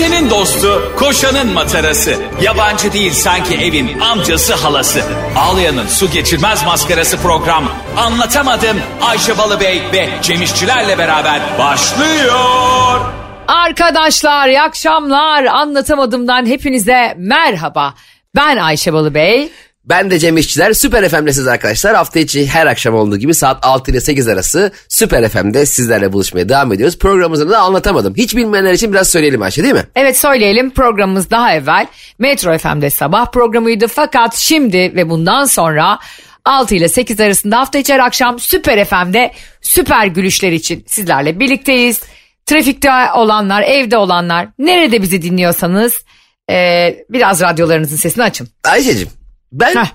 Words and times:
Ayşe'nin 0.00 0.30
dostu, 0.30 0.92
koşanın 0.98 1.52
matarası. 1.52 2.14
Yabancı 2.42 2.92
değil 2.92 3.12
sanki 3.12 3.54
evin 3.54 4.00
amcası 4.00 4.54
halası. 4.54 5.02
Ağlayan'ın 5.36 5.86
su 5.86 6.10
geçirmez 6.10 6.64
maskarası 6.64 7.16
program. 7.16 7.64
Anlatamadım 7.96 8.76
Ayşe 9.02 9.38
Balıbey 9.38 9.82
ve 9.92 10.08
Cemişçilerle 10.22 10.98
beraber 10.98 11.40
başlıyor. 11.58 13.00
Arkadaşlar 13.48 14.48
iyi 14.48 14.60
akşamlar. 14.60 15.44
Anlatamadımdan 15.44 16.46
hepinize 16.46 17.14
merhaba. 17.16 17.94
Ben 18.36 18.56
Ayşe 18.56 18.92
Balıbey. 18.92 19.52
Ben 19.84 20.10
de 20.10 20.18
Cem 20.18 20.36
İşçiler. 20.36 20.72
Süper 20.72 21.08
FM'desiniz 21.08 21.48
arkadaşlar. 21.48 21.94
Hafta 21.94 22.20
içi 22.20 22.46
her 22.46 22.66
akşam 22.66 22.94
olduğu 22.94 23.16
gibi 23.16 23.34
saat 23.34 23.58
6 23.66 23.90
ile 23.90 24.00
8 24.00 24.28
arası 24.28 24.72
Süper 24.88 25.28
FM'de 25.28 25.66
sizlerle 25.66 26.12
buluşmaya 26.12 26.48
devam 26.48 26.72
ediyoruz. 26.72 26.98
Programımızı 26.98 27.50
da 27.50 27.58
anlatamadım. 27.58 28.14
Hiç 28.16 28.36
bilmeyenler 28.36 28.72
için 28.72 28.92
biraz 28.92 29.08
söyleyelim 29.08 29.42
Ayşe 29.42 29.62
değil 29.62 29.74
mi? 29.74 29.84
Evet 29.96 30.18
söyleyelim 30.18 30.70
programımız 30.70 31.30
daha 31.30 31.54
evvel 31.54 31.86
Metro 32.18 32.58
FM'de 32.58 32.90
sabah 32.90 33.32
programıydı. 33.32 33.86
Fakat 33.88 34.36
şimdi 34.36 34.76
ve 34.78 35.10
bundan 35.10 35.44
sonra 35.44 35.98
6 36.44 36.74
ile 36.74 36.88
8 36.88 37.20
arasında 37.20 37.58
hafta 37.58 37.78
içi 37.78 37.92
her 37.94 37.98
akşam 37.98 38.38
Süper 38.38 38.84
FM'de 38.84 39.32
süper 39.60 40.06
gülüşler 40.06 40.52
için 40.52 40.84
sizlerle 40.86 41.40
birlikteyiz. 41.40 42.00
Trafikte 42.46 42.90
olanlar, 43.14 43.62
evde 43.62 43.96
olanlar, 43.96 44.48
nerede 44.58 45.02
bizi 45.02 45.22
dinliyorsanız 45.22 46.04
e, 46.50 46.96
biraz 47.10 47.40
radyolarınızın 47.40 47.96
sesini 47.96 48.24
açın. 48.24 48.48
Ayşe'cim 48.64 49.19
ben 49.52 49.74
Heh. 49.74 49.92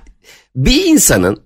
bir 0.56 0.86
insanın 0.86 1.45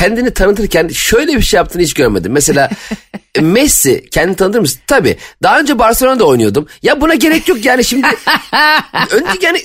kendini 0.00 0.30
tanıtırken 0.30 0.88
şöyle 0.88 1.36
bir 1.36 1.42
şey 1.42 1.58
yaptığını 1.58 1.82
hiç 1.82 1.94
görmedim. 1.94 2.32
Mesela 2.32 2.70
Messi 3.40 4.04
kendini 4.10 4.36
tanıtır 4.36 4.60
mısın? 4.60 4.80
Tabii. 4.86 5.16
Daha 5.42 5.60
önce 5.60 5.78
Barcelona'da 5.78 6.24
oynuyordum. 6.24 6.66
Ya 6.82 7.00
buna 7.00 7.14
gerek 7.14 7.48
yok 7.48 7.64
yani 7.64 7.84
şimdi. 7.84 8.06
önce 9.10 9.46
yani 9.46 9.60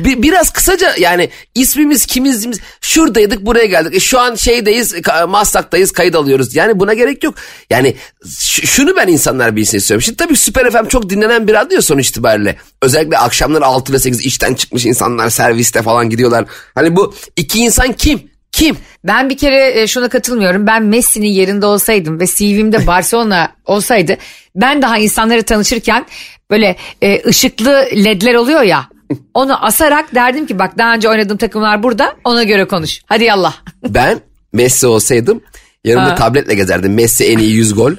bir, 0.00 0.22
biraz 0.22 0.50
kısaca 0.50 0.94
yani 0.98 1.30
ismimiz 1.54 2.06
kimiz 2.06 2.46
şuradaydık 2.80 3.46
buraya 3.46 3.66
geldik. 3.66 3.94
E, 3.94 4.00
şu 4.00 4.20
an 4.20 4.34
şeydeyiz 4.34 4.94
Maslak'tayız 5.28 5.92
kayıt 5.92 6.14
alıyoruz. 6.14 6.54
Yani 6.54 6.80
buna 6.80 6.94
gerek 6.94 7.24
yok. 7.24 7.34
Yani 7.70 7.96
şunu 8.64 8.96
ben 8.96 9.08
insanlar 9.08 9.56
bilsin 9.56 9.78
istiyorum. 9.78 10.02
Şimdi 10.02 10.16
tabii 10.16 10.36
Süper 10.36 10.70
FM 10.70 10.88
çok 10.88 11.10
dinlenen 11.10 11.48
bir 11.48 11.54
radyo 11.54 11.80
sonuç 11.80 12.08
itibariyle. 12.08 12.56
Özellikle 12.82 13.18
akşamlar 13.18 13.62
6 13.62 13.92
ile 13.92 13.98
8 13.98 14.20
işten 14.20 14.54
çıkmış 14.54 14.86
insanlar 14.86 15.30
serviste 15.30 15.82
falan 15.82 16.10
gidiyorlar. 16.10 16.44
Hani 16.74 16.96
bu 16.96 17.14
iki 17.36 17.58
insan 17.58 17.92
kim? 17.92 18.37
Kim? 18.52 18.76
Ben 19.04 19.30
bir 19.30 19.36
kere 19.36 19.80
e, 19.82 19.86
şuna 19.86 20.08
katılmıyorum. 20.08 20.66
Ben 20.66 20.82
Messi'nin 20.82 21.26
yerinde 21.26 21.66
olsaydım 21.66 22.20
ve 22.20 22.26
CV'mde 22.26 22.86
Barcelona 22.86 23.52
olsaydı 23.66 24.16
ben 24.56 24.82
daha 24.82 24.98
insanları 24.98 25.42
tanışırken 25.42 26.06
böyle 26.50 26.76
e, 27.02 27.22
ışıklı 27.26 27.88
ledler 27.94 28.34
oluyor 28.34 28.62
ya 28.62 28.88
onu 29.34 29.64
asarak 29.64 30.14
derdim 30.14 30.46
ki 30.46 30.58
bak 30.58 30.78
daha 30.78 30.94
önce 30.94 31.08
oynadığım 31.08 31.36
takımlar 31.36 31.82
burada 31.82 32.16
ona 32.24 32.42
göre 32.42 32.64
konuş. 32.64 33.00
Hadi 33.06 33.24
yallah. 33.24 33.54
Ben 33.88 34.20
Messi 34.52 34.86
olsaydım 34.86 35.40
yanımda 35.84 36.10
Ha. 36.10 36.14
tabletle 36.14 36.54
gezerdim. 36.54 36.94
Messi 36.94 37.24
en 37.24 37.38
iyi 37.38 37.52
100 37.52 37.74
gol. 37.74 37.92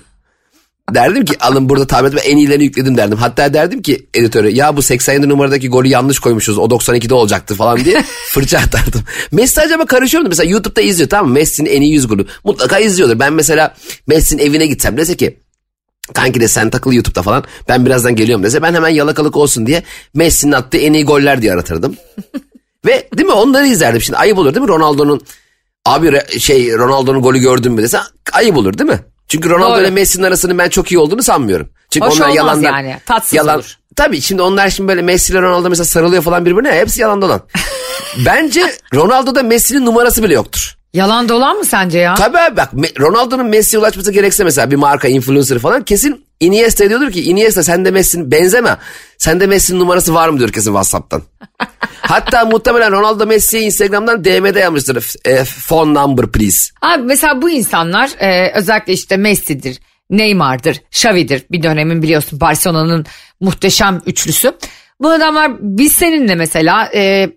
Derdim 0.93 1.25
ki 1.25 1.33
alın 1.39 1.69
burada 1.69 1.87
tablet 1.87 2.15
ve 2.15 2.19
en 2.19 2.37
iyilerini 2.37 2.63
yükledim 2.63 2.97
derdim. 2.97 3.17
Hatta 3.17 3.53
derdim 3.53 3.81
ki 3.81 4.07
editöre 4.13 4.51
ya 4.51 4.77
bu 4.77 4.81
87 4.81 5.29
numaradaki 5.29 5.69
golü 5.69 5.87
yanlış 5.87 6.19
koymuşuz 6.19 6.57
o 6.57 6.65
92'de 6.65 7.13
olacaktı 7.13 7.55
falan 7.55 7.85
diye 7.85 8.03
fırça 8.31 8.57
atardım. 8.57 9.01
Messi 9.31 9.61
acaba 9.61 9.85
karışıyor 9.85 10.23
mu? 10.23 10.29
Mesela 10.29 10.49
YouTube'da 10.49 10.81
izliyor 10.81 11.09
tamam 11.09 11.27
mı? 11.27 11.33
Messi'nin 11.33 11.69
en 11.69 11.81
iyi 11.81 11.93
100 11.93 12.07
golü. 12.07 12.25
Mutlaka 12.43 12.79
izliyordur. 12.79 13.19
Ben 13.19 13.33
mesela 13.33 13.75
Messi'nin 14.07 14.41
evine 14.41 14.65
gitsem 14.65 14.97
dese 14.97 15.17
ki 15.17 15.37
Kanki 16.13 16.41
de 16.41 16.47
sen 16.47 16.69
takıl 16.69 16.93
YouTube'da 16.93 17.21
falan. 17.21 17.43
Ben 17.67 17.85
birazdan 17.85 18.15
geliyorum 18.15 18.43
dese 18.43 18.61
ben 18.61 18.73
hemen 18.73 18.89
yalakalık 18.89 19.35
olsun 19.37 19.67
diye 19.67 19.83
Messi'nin 20.13 20.51
attığı 20.51 20.77
en 20.77 20.93
iyi 20.93 21.05
goller 21.05 21.41
diye 21.41 21.53
aratırdım. 21.53 21.95
Ve 22.85 23.09
değil 23.17 23.27
mi 23.27 23.33
onları 23.33 23.67
izlerdim 23.67 24.01
şimdi 24.01 24.17
ayıp 24.17 24.37
olur 24.37 24.55
değil 24.55 24.65
mi 24.65 24.69
Ronaldo'nun 24.69 25.21
abi 25.85 26.39
şey 26.39 26.73
Ronaldo'nun 26.73 27.21
golü 27.21 27.39
gördün 27.39 27.71
mü 27.71 27.81
dese 27.81 27.99
ayıp 28.33 28.57
olur 28.57 28.77
değil 28.77 28.89
mi? 28.89 28.99
Çünkü 29.29 29.49
Ronaldo 29.49 29.73
Doğru. 29.73 29.81
ile 29.81 29.89
Messi'nin 29.89 30.23
arasının 30.23 30.57
ben 30.57 30.69
çok 30.69 30.91
iyi 30.91 30.99
olduğunu 30.99 31.23
sanmıyorum. 31.23 31.69
Çünkü 31.89 32.07
Hoş 32.07 32.21
onlar 32.21 32.29
yalandan, 32.29 32.71
yani, 32.71 32.97
tatsız 33.05 33.33
yalan, 33.33 33.55
olur. 33.55 33.77
Tabii 33.95 34.21
şimdi 34.21 34.41
onlar 34.41 34.69
şimdi 34.69 34.87
böyle 34.87 35.01
Messi 35.01 35.33
ile 35.33 35.41
Ronaldo 35.41 35.69
mesela 35.69 35.85
sarılıyor 35.85 36.23
falan 36.23 36.45
birbirine 36.45 36.71
hepsi 36.71 37.01
yalan 37.01 37.21
dolan. 37.21 37.41
Bence 38.25 38.63
Ronaldo'da 38.93 39.43
Messi'nin 39.43 39.85
numarası 39.85 40.23
bile 40.23 40.33
yoktur. 40.33 40.75
Yalan 40.93 41.29
dolan 41.29 41.57
mı 41.57 41.65
sence 41.65 41.99
ya? 41.99 42.15
Tabii 42.15 42.37
abi 42.37 42.57
bak 42.57 42.69
Ronaldo'nun 42.99 43.45
Messi'ye 43.45 43.79
ulaşması 43.79 44.11
gerekse 44.11 44.43
mesela 44.43 44.71
bir 44.71 44.75
marka 44.75 45.07
influencer 45.07 45.59
falan 45.59 45.83
kesin 45.83 46.25
Iniesta 46.39 46.89
diyordur 46.89 47.11
ki 47.11 47.23
Iniesta 47.23 47.63
sen 47.63 47.85
de 47.85 47.91
Messi'nin 47.91 48.31
benzeme. 48.31 48.77
Sende 49.17 49.47
Messi'nin 49.47 49.79
numarası 49.79 50.13
var 50.13 50.29
mı 50.29 50.39
diyor 50.39 50.51
kesin 50.51 50.71
Whatsapp'tan. 50.71 51.21
Hatta 52.01 52.45
muhtemelen 52.45 52.91
Ronaldo 52.91 53.25
Messi'ye 53.25 53.63
Instagram'dan 53.63 54.25
DM'de 54.25 54.59
yazmıştır. 54.59 55.15
E, 55.25 55.43
phone 55.43 55.93
number 55.93 56.27
please. 56.27 56.71
Abi 56.81 57.03
mesela 57.03 57.41
bu 57.41 57.49
insanlar 57.49 58.09
e, 58.19 58.51
özellikle 58.55 58.93
işte 58.93 59.17
Messi'dir, 59.17 59.79
Neymar'dır, 60.09 60.81
Xavi'dir. 60.91 61.43
Bir 61.51 61.63
dönemin 61.63 62.01
biliyorsun 62.01 62.41
Barcelona'nın 62.41 63.05
muhteşem 63.39 64.01
üçlüsü. 64.05 64.53
Bu 65.01 65.09
adamlar 65.09 65.51
biz 65.59 65.93
seninle 65.93 66.35
mesela 66.35 66.89
e, 66.95 67.29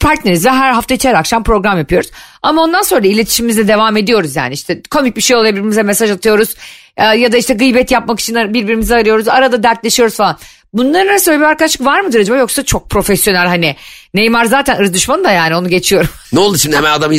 partneriz 0.00 0.46
ve 0.46 0.50
her 0.50 0.72
hafta 0.72 0.94
içi 0.94 1.08
her 1.08 1.14
akşam 1.14 1.44
program 1.44 1.78
yapıyoruz. 1.78 2.10
Ama 2.42 2.62
ondan 2.62 2.82
sonra 2.82 3.02
da 3.02 3.06
iletişimimize 3.06 3.68
devam 3.68 3.96
ediyoruz 3.96 4.36
yani. 4.36 4.54
işte 4.54 4.82
komik 4.90 5.16
bir 5.16 5.22
şey 5.22 5.36
oluyor 5.36 5.52
birbirimize 5.52 5.82
mesaj 5.82 6.10
atıyoruz. 6.10 6.54
Ya 6.98 7.32
da 7.32 7.36
işte 7.36 7.54
gıybet 7.54 7.90
yapmak 7.90 8.20
için 8.20 8.54
birbirimizi 8.54 8.94
arıyoruz. 8.94 9.28
Arada 9.28 9.62
dertleşiyoruz 9.62 10.16
falan. 10.16 10.38
Bunların 10.72 11.08
arasında 11.08 11.36
bir 11.36 11.44
arkadaşlık 11.44 11.86
var 11.86 12.00
mıdır 12.00 12.20
acaba 12.20 12.36
yoksa 12.38 12.64
çok 12.64 12.90
profesyonel 12.90 13.46
hani 13.46 13.76
Neymar 14.14 14.44
zaten 14.44 14.80
ırz 14.80 14.94
düşmanı 14.94 15.24
da 15.24 15.30
yani 15.30 15.56
onu 15.56 15.68
geçiyorum. 15.68 16.08
Ne 16.32 16.40
oldu 16.40 16.58
şimdi 16.58 16.76
hemen 16.76 16.92
adam 16.92 17.12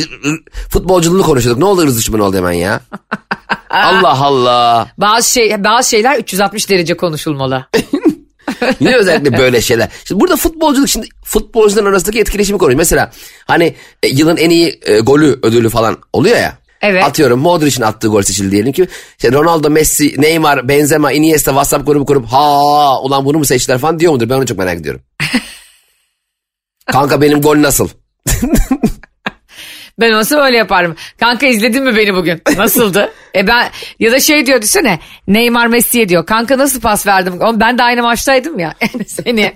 futbolculuğunu 0.70 1.22
konuşuyorduk. 1.22 1.58
Ne 1.58 1.64
oldu 1.64 1.82
hırsız 1.82 1.98
düşmanı 1.98 2.24
oldu 2.24 2.36
hemen 2.36 2.52
ya? 2.52 2.80
Allah 3.70 4.24
Allah. 4.24 4.86
Bazı 4.98 5.30
şey 5.32 5.64
bazı 5.64 5.90
şeyler 5.90 6.18
360 6.18 6.70
derece 6.70 6.96
konuşulmalı. 6.96 7.66
Niye 8.80 8.96
özellikle 8.96 9.38
böyle 9.38 9.60
şeyler? 9.60 9.88
Şimdi 10.04 10.20
burada 10.20 10.36
futbolculuk 10.36 10.88
şimdi 10.88 11.06
futbolcuların 11.24 11.86
arasındaki 11.86 12.20
etkileşimi 12.20 12.58
konuş. 12.58 12.74
Mesela 12.74 13.10
hani 13.46 13.74
e, 14.02 14.08
yılın 14.08 14.36
en 14.36 14.50
iyi 14.50 14.80
e, 14.82 15.00
golü 15.00 15.38
ödülü 15.42 15.68
falan 15.68 15.98
oluyor 16.12 16.36
ya. 16.36 16.58
Evet. 16.82 17.04
Atıyorum 17.04 17.40
Modric'in 17.40 17.82
attığı 17.82 18.08
gol 18.08 18.22
seçildi 18.22 18.50
diyelim 18.50 18.72
ki. 18.72 18.88
İşte 19.18 19.32
Ronaldo, 19.32 19.70
Messi, 19.70 20.14
Neymar, 20.20 20.68
Benzema, 20.68 21.12
Iniesta 21.12 21.50
WhatsApp 21.50 21.86
grubu 21.86 22.06
kurup 22.06 22.26
ha 22.26 23.00
ulan 23.02 23.24
bunu 23.24 23.38
mu 23.38 23.44
seçtiler 23.44 23.78
falan 23.78 23.98
diyor 23.98 24.12
mudur? 24.12 24.28
Ben 24.28 24.34
onu 24.34 24.46
çok 24.46 24.58
merak 24.58 24.80
ediyorum. 24.80 25.00
Kanka 26.92 27.20
benim 27.20 27.40
gol 27.40 27.62
nasıl? 27.62 27.88
Ben 30.00 30.12
olsam 30.12 30.40
öyle 30.40 30.56
yaparım. 30.56 30.96
Kanka 31.20 31.46
izledin 31.46 31.82
mi 31.84 31.96
beni 31.96 32.14
bugün? 32.14 32.42
Nasıldı? 32.56 33.12
e 33.36 33.46
ben 33.46 33.70
ya 33.98 34.12
da 34.12 34.20
şey 34.20 34.46
diyor 34.46 34.62
düşünsene. 34.62 34.98
Neymar 35.28 35.66
Messi'ye 35.66 36.08
diyor. 36.08 36.26
Kanka 36.26 36.58
nasıl 36.58 36.80
pas 36.80 37.06
verdim? 37.06 37.40
Oğlum 37.40 37.60
ben 37.60 37.78
de 37.78 37.82
aynı 37.82 38.02
maçtaydım 38.02 38.58
ya. 38.58 38.74
Seni. 39.06 39.52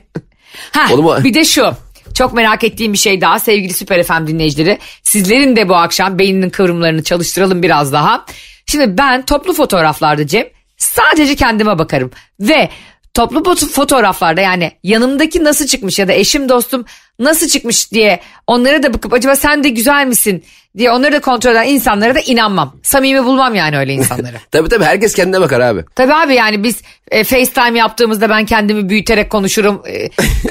Ha, 0.72 0.86
Oğlum 0.92 1.24
bir 1.24 1.34
de 1.34 1.44
şu. 1.44 1.72
Çok 2.14 2.32
merak 2.34 2.64
ettiğim 2.64 2.92
bir 2.92 2.98
şey 2.98 3.20
daha 3.20 3.40
sevgili 3.40 3.72
Süper 3.74 4.02
FM 4.02 4.26
dinleyicileri. 4.26 4.78
Sizlerin 5.02 5.56
de 5.56 5.68
bu 5.68 5.76
akşam 5.76 6.18
beyninin 6.18 6.50
kıvrımlarını 6.50 7.02
çalıştıralım 7.02 7.62
biraz 7.62 7.92
daha. 7.92 8.24
Şimdi 8.66 8.98
ben 8.98 9.24
toplu 9.24 9.52
fotoğraflarda 9.52 10.26
Cem 10.26 10.44
sadece 10.76 11.36
kendime 11.36 11.78
bakarım. 11.78 12.10
Ve 12.40 12.68
toplu 13.14 13.38
foto- 13.40 13.68
fotoğraflarda 13.70 14.40
yani 14.40 14.72
yanımdaki 14.82 15.44
nasıl 15.44 15.66
çıkmış 15.66 15.98
ya 15.98 16.08
da 16.08 16.12
eşim 16.12 16.48
dostum 16.48 16.84
nasıl 17.18 17.48
çıkmış 17.48 17.92
diye 17.92 18.20
onlara 18.46 18.82
da 18.82 18.94
bakıp 18.94 19.12
acaba 19.12 19.36
sen 19.36 19.64
de 19.64 19.68
güzel 19.68 20.06
misin 20.06 20.44
diye 20.78 20.90
onları 20.90 21.12
da 21.12 21.20
kontrol 21.20 21.50
eden 21.52 21.66
insanlara 21.66 22.14
da 22.14 22.20
inanmam. 22.20 22.76
Samimi 22.82 23.24
bulmam 23.24 23.54
yani 23.54 23.78
öyle 23.78 23.92
insanları. 23.92 24.36
Tabii 24.50 24.68
tabii 24.68 24.84
herkes 24.84 25.14
kendine 25.14 25.40
bakar 25.40 25.60
abi. 25.60 25.84
Tabii 25.94 26.14
abi 26.14 26.34
yani 26.34 26.62
biz 26.62 26.82
e, 27.10 27.24
FaceTime 27.24 27.78
yaptığımızda 27.78 28.28
ben 28.28 28.46
kendimi 28.46 28.88
büyüterek 28.88 29.30
konuşurum. 29.30 29.82
E, 29.88 30.08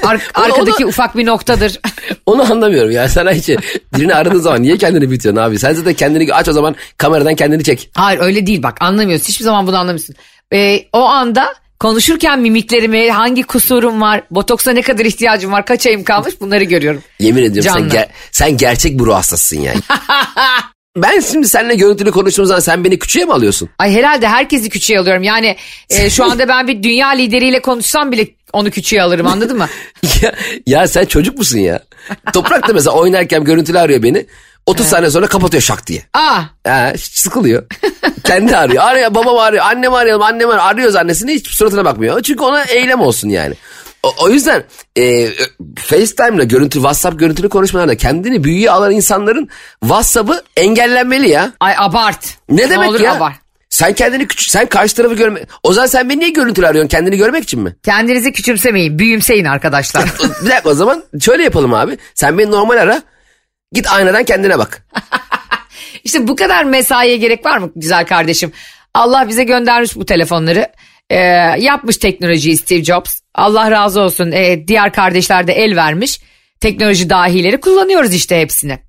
ar- 0.07 0.21
arkadaki 0.33 0.85
ufak 0.85 1.17
bir 1.17 1.25
noktadır. 1.25 1.79
Onu 2.25 2.51
anlamıyorum 2.51 2.91
ya. 2.91 3.09
Sana 3.09 3.31
hiç 3.31 3.49
birini 3.97 4.15
aradığın 4.15 4.39
zaman 4.39 4.61
niye 4.61 4.77
kendini 4.77 5.09
büyütüyorsun 5.09 5.41
abi? 5.41 5.59
Sen 5.59 5.73
zaten 5.73 5.93
kendini 5.93 6.33
aç 6.33 6.47
o 6.47 6.53
zaman 6.53 6.75
kameradan 6.97 7.35
kendini 7.35 7.63
çek. 7.63 7.89
Hayır 7.95 8.19
öyle 8.21 8.47
değil 8.47 8.63
bak 8.63 8.77
anlamıyorsun. 8.81 9.27
Hiçbir 9.27 9.43
zaman 9.45 9.67
bunu 9.67 9.77
anlamıyorsun. 9.77 10.15
E, 10.53 10.79
o 10.93 11.01
anda 11.01 11.53
konuşurken 11.79 12.39
mimiklerimi, 12.39 13.11
hangi 13.11 13.43
kusurum 13.43 14.01
var, 14.01 14.23
botoksa 14.31 14.71
ne 14.71 14.81
kadar 14.81 15.05
ihtiyacım 15.05 15.51
var, 15.51 15.65
kaç 15.65 15.87
ayım 15.87 16.03
kalmış 16.03 16.41
bunları 16.41 16.63
görüyorum. 16.63 17.03
Yemin 17.19 17.43
ediyorum 17.43 17.71
sen, 17.77 17.89
ger- 17.89 18.09
sen 18.31 18.57
gerçek 18.57 18.99
bir 18.99 19.05
ruh 19.05 19.15
hastasısın 19.15 19.59
yani. 19.61 19.79
ben 20.97 21.19
şimdi 21.19 21.47
seninle 21.47 21.75
görüntülü 21.75 22.11
konuştuğumuz 22.11 22.47
zaman 22.47 22.59
sen 22.59 22.83
beni 22.83 22.99
küçüğe 22.99 23.25
mi 23.25 23.33
alıyorsun? 23.33 23.69
Ay 23.79 23.93
herhalde 23.93 24.27
herkesi 24.27 24.69
küçüğe 24.69 24.99
alıyorum. 24.99 25.23
Yani 25.23 25.55
e, 25.89 26.09
şu 26.09 26.23
anda 26.31 26.47
ben 26.47 26.67
bir 26.67 26.83
dünya 26.83 27.07
lideriyle 27.07 27.59
konuşsam 27.61 28.11
bile 28.11 28.27
onu 28.53 28.71
küçüğe 28.71 29.01
alırım 29.01 29.27
anladın 29.27 29.57
mı? 29.57 29.67
ya, 30.21 30.33
ya 30.65 30.87
sen 30.87 31.05
çocuk 31.05 31.37
musun 31.37 31.59
ya? 31.59 31.79
Toprak 32.33 32.67
da 32.67 32.73
mesela 32.73 32.95
oynarken 32.95 33.43
görüntülü 33.43 33.79
arıyor 33.79 34.03
beni. 34.03 34.25
30 34.67 34.85
saniye 34.85 35.11
sonra 35.11 35.27
kapatıyor 35.27 35.63
şak 35.63 35.87
diye. 35.87 36.03
Aa 36.13 36.41
hiç 36.93 37.17
sıkılıyor. 37.17 37.63
Kendi 38.23 38.57
arıyor. 38.57 38.83
Arıyor 38.83 39.15
babam 39.15 39.37
arıyor. 39.37 39.65
Annem 39.65 39.93
arayalım. 39.93 40.23
Annem 40.23 40.49
arıyor. 40.49 40.63
Arıyoruz 40.65 40.95
annesini 40.95 41.33
hiç 41.33 41.47
suratına 41.47 41.85
bakmıyor. 41.85 42.21
Çünkü 42.21 42.43
ona 42.43 42.63
eylem 42.63 43.01
olsun 43.01 43.29
yani. 43.29 43.55
O, 44.03 44.13
o 44.19 44.29
yüzden 44.29 44.63
e, 44.97 45.29
FaceTime'la 45.75 46.43
görüntü, 46.43 46.73
WhatsApp 46.73 47.19
görüntülü 47.19 47.49
konuşmalarda 47.49 47.97
kendini 47.97 48.43
büyüye 48.43 48.71
alan 48.71 48.91
insanların 48.91 49.49
WhatsApp'ı 49.81 50.43
engellenmeli 50.57 51.29
ya. 51.29 51.51
Ay 51.59 51.73
abart. 51.77 52.37
Ne 52.49 52.69
demek 52.69 52.89
olur 52.89 52.99
ya? 52.99 53.13
abart. 53.13 53.35
Sen 53.69 53.93
kendini 53.93 54.27
küçük, 54.27 54.51
sen 54.51 54.65
karşı 54.65 54.95
tarafı 54.95 55.15
görme. 55.15 55.39
O 55.63 55.73
zaman 55.73 55.87
sen 55.87 56.09
beni 56.09 56.19
niye 56.19 56.29
görüntülü 56.29 56.67
arıyorsun? 56.67 56.89
Kendini 56.89 57.17
görmek 57.17 57.43
için 57.43 57.59
mi? 57.59 57.75
Kendinizi 57.83 58.31
küçümsemeyin. 58.31 58.99
Büyümseyin 58.99 59.45
arkadaşlar. 59.45 60.03
bir 60.43 60.49
dakika 60.49 60.69
o 60.69 60.73
zaman 60.73 61.03
şöyle 61.21 61.43
yapalım 61.43 61.73
abi. 61.73 61.97
Sen 62.13 62.37
beni 62.37 62.51
normal 62.51 62.77
ara. 62.77 63.01
Git 63.71 63.87
aynadan 63.91 64.23
kendine 64.23 64.59
bak. 64.59 64.87
İşte 66.03 66.27
bu 66.27 66.35
kadar 66.35 66.63
mesaiye 66.63 67.17
gerek 67.17 67.45
var 67.45 67.57
mı 67.57 67.71
güzel 67.75 68.05
kardeşim? 68.05 68.51
Allah 68.93 69.27
bize 69.27 69.43
göndermiş 69.43 69.95
bu 69.95 70.05
telefonları. 70.05 70.67
Ee, 71.09 71.17
yapmış 71.59 71.97
teknolojiyi 71.97 72.57
Steve 72.57 72.83
Jobs. 72.83 73.19
Allah 73.35 73.71
razı 73.71 74.01
olsun. 74.01 74.31
Ee, 74.31 74.67
diğer 74.67 74.93
kardeşler 74.93 75.47
de 75.47 75.53
el 75.53 75.75
vermiş. 75.75 76.19
Teknoloji 76.59 77.09
dahileri 77.09 77.59
kullanıyoruz 77.59 78.13
işte 78.13 78.41
hepsini. 78.41 78.79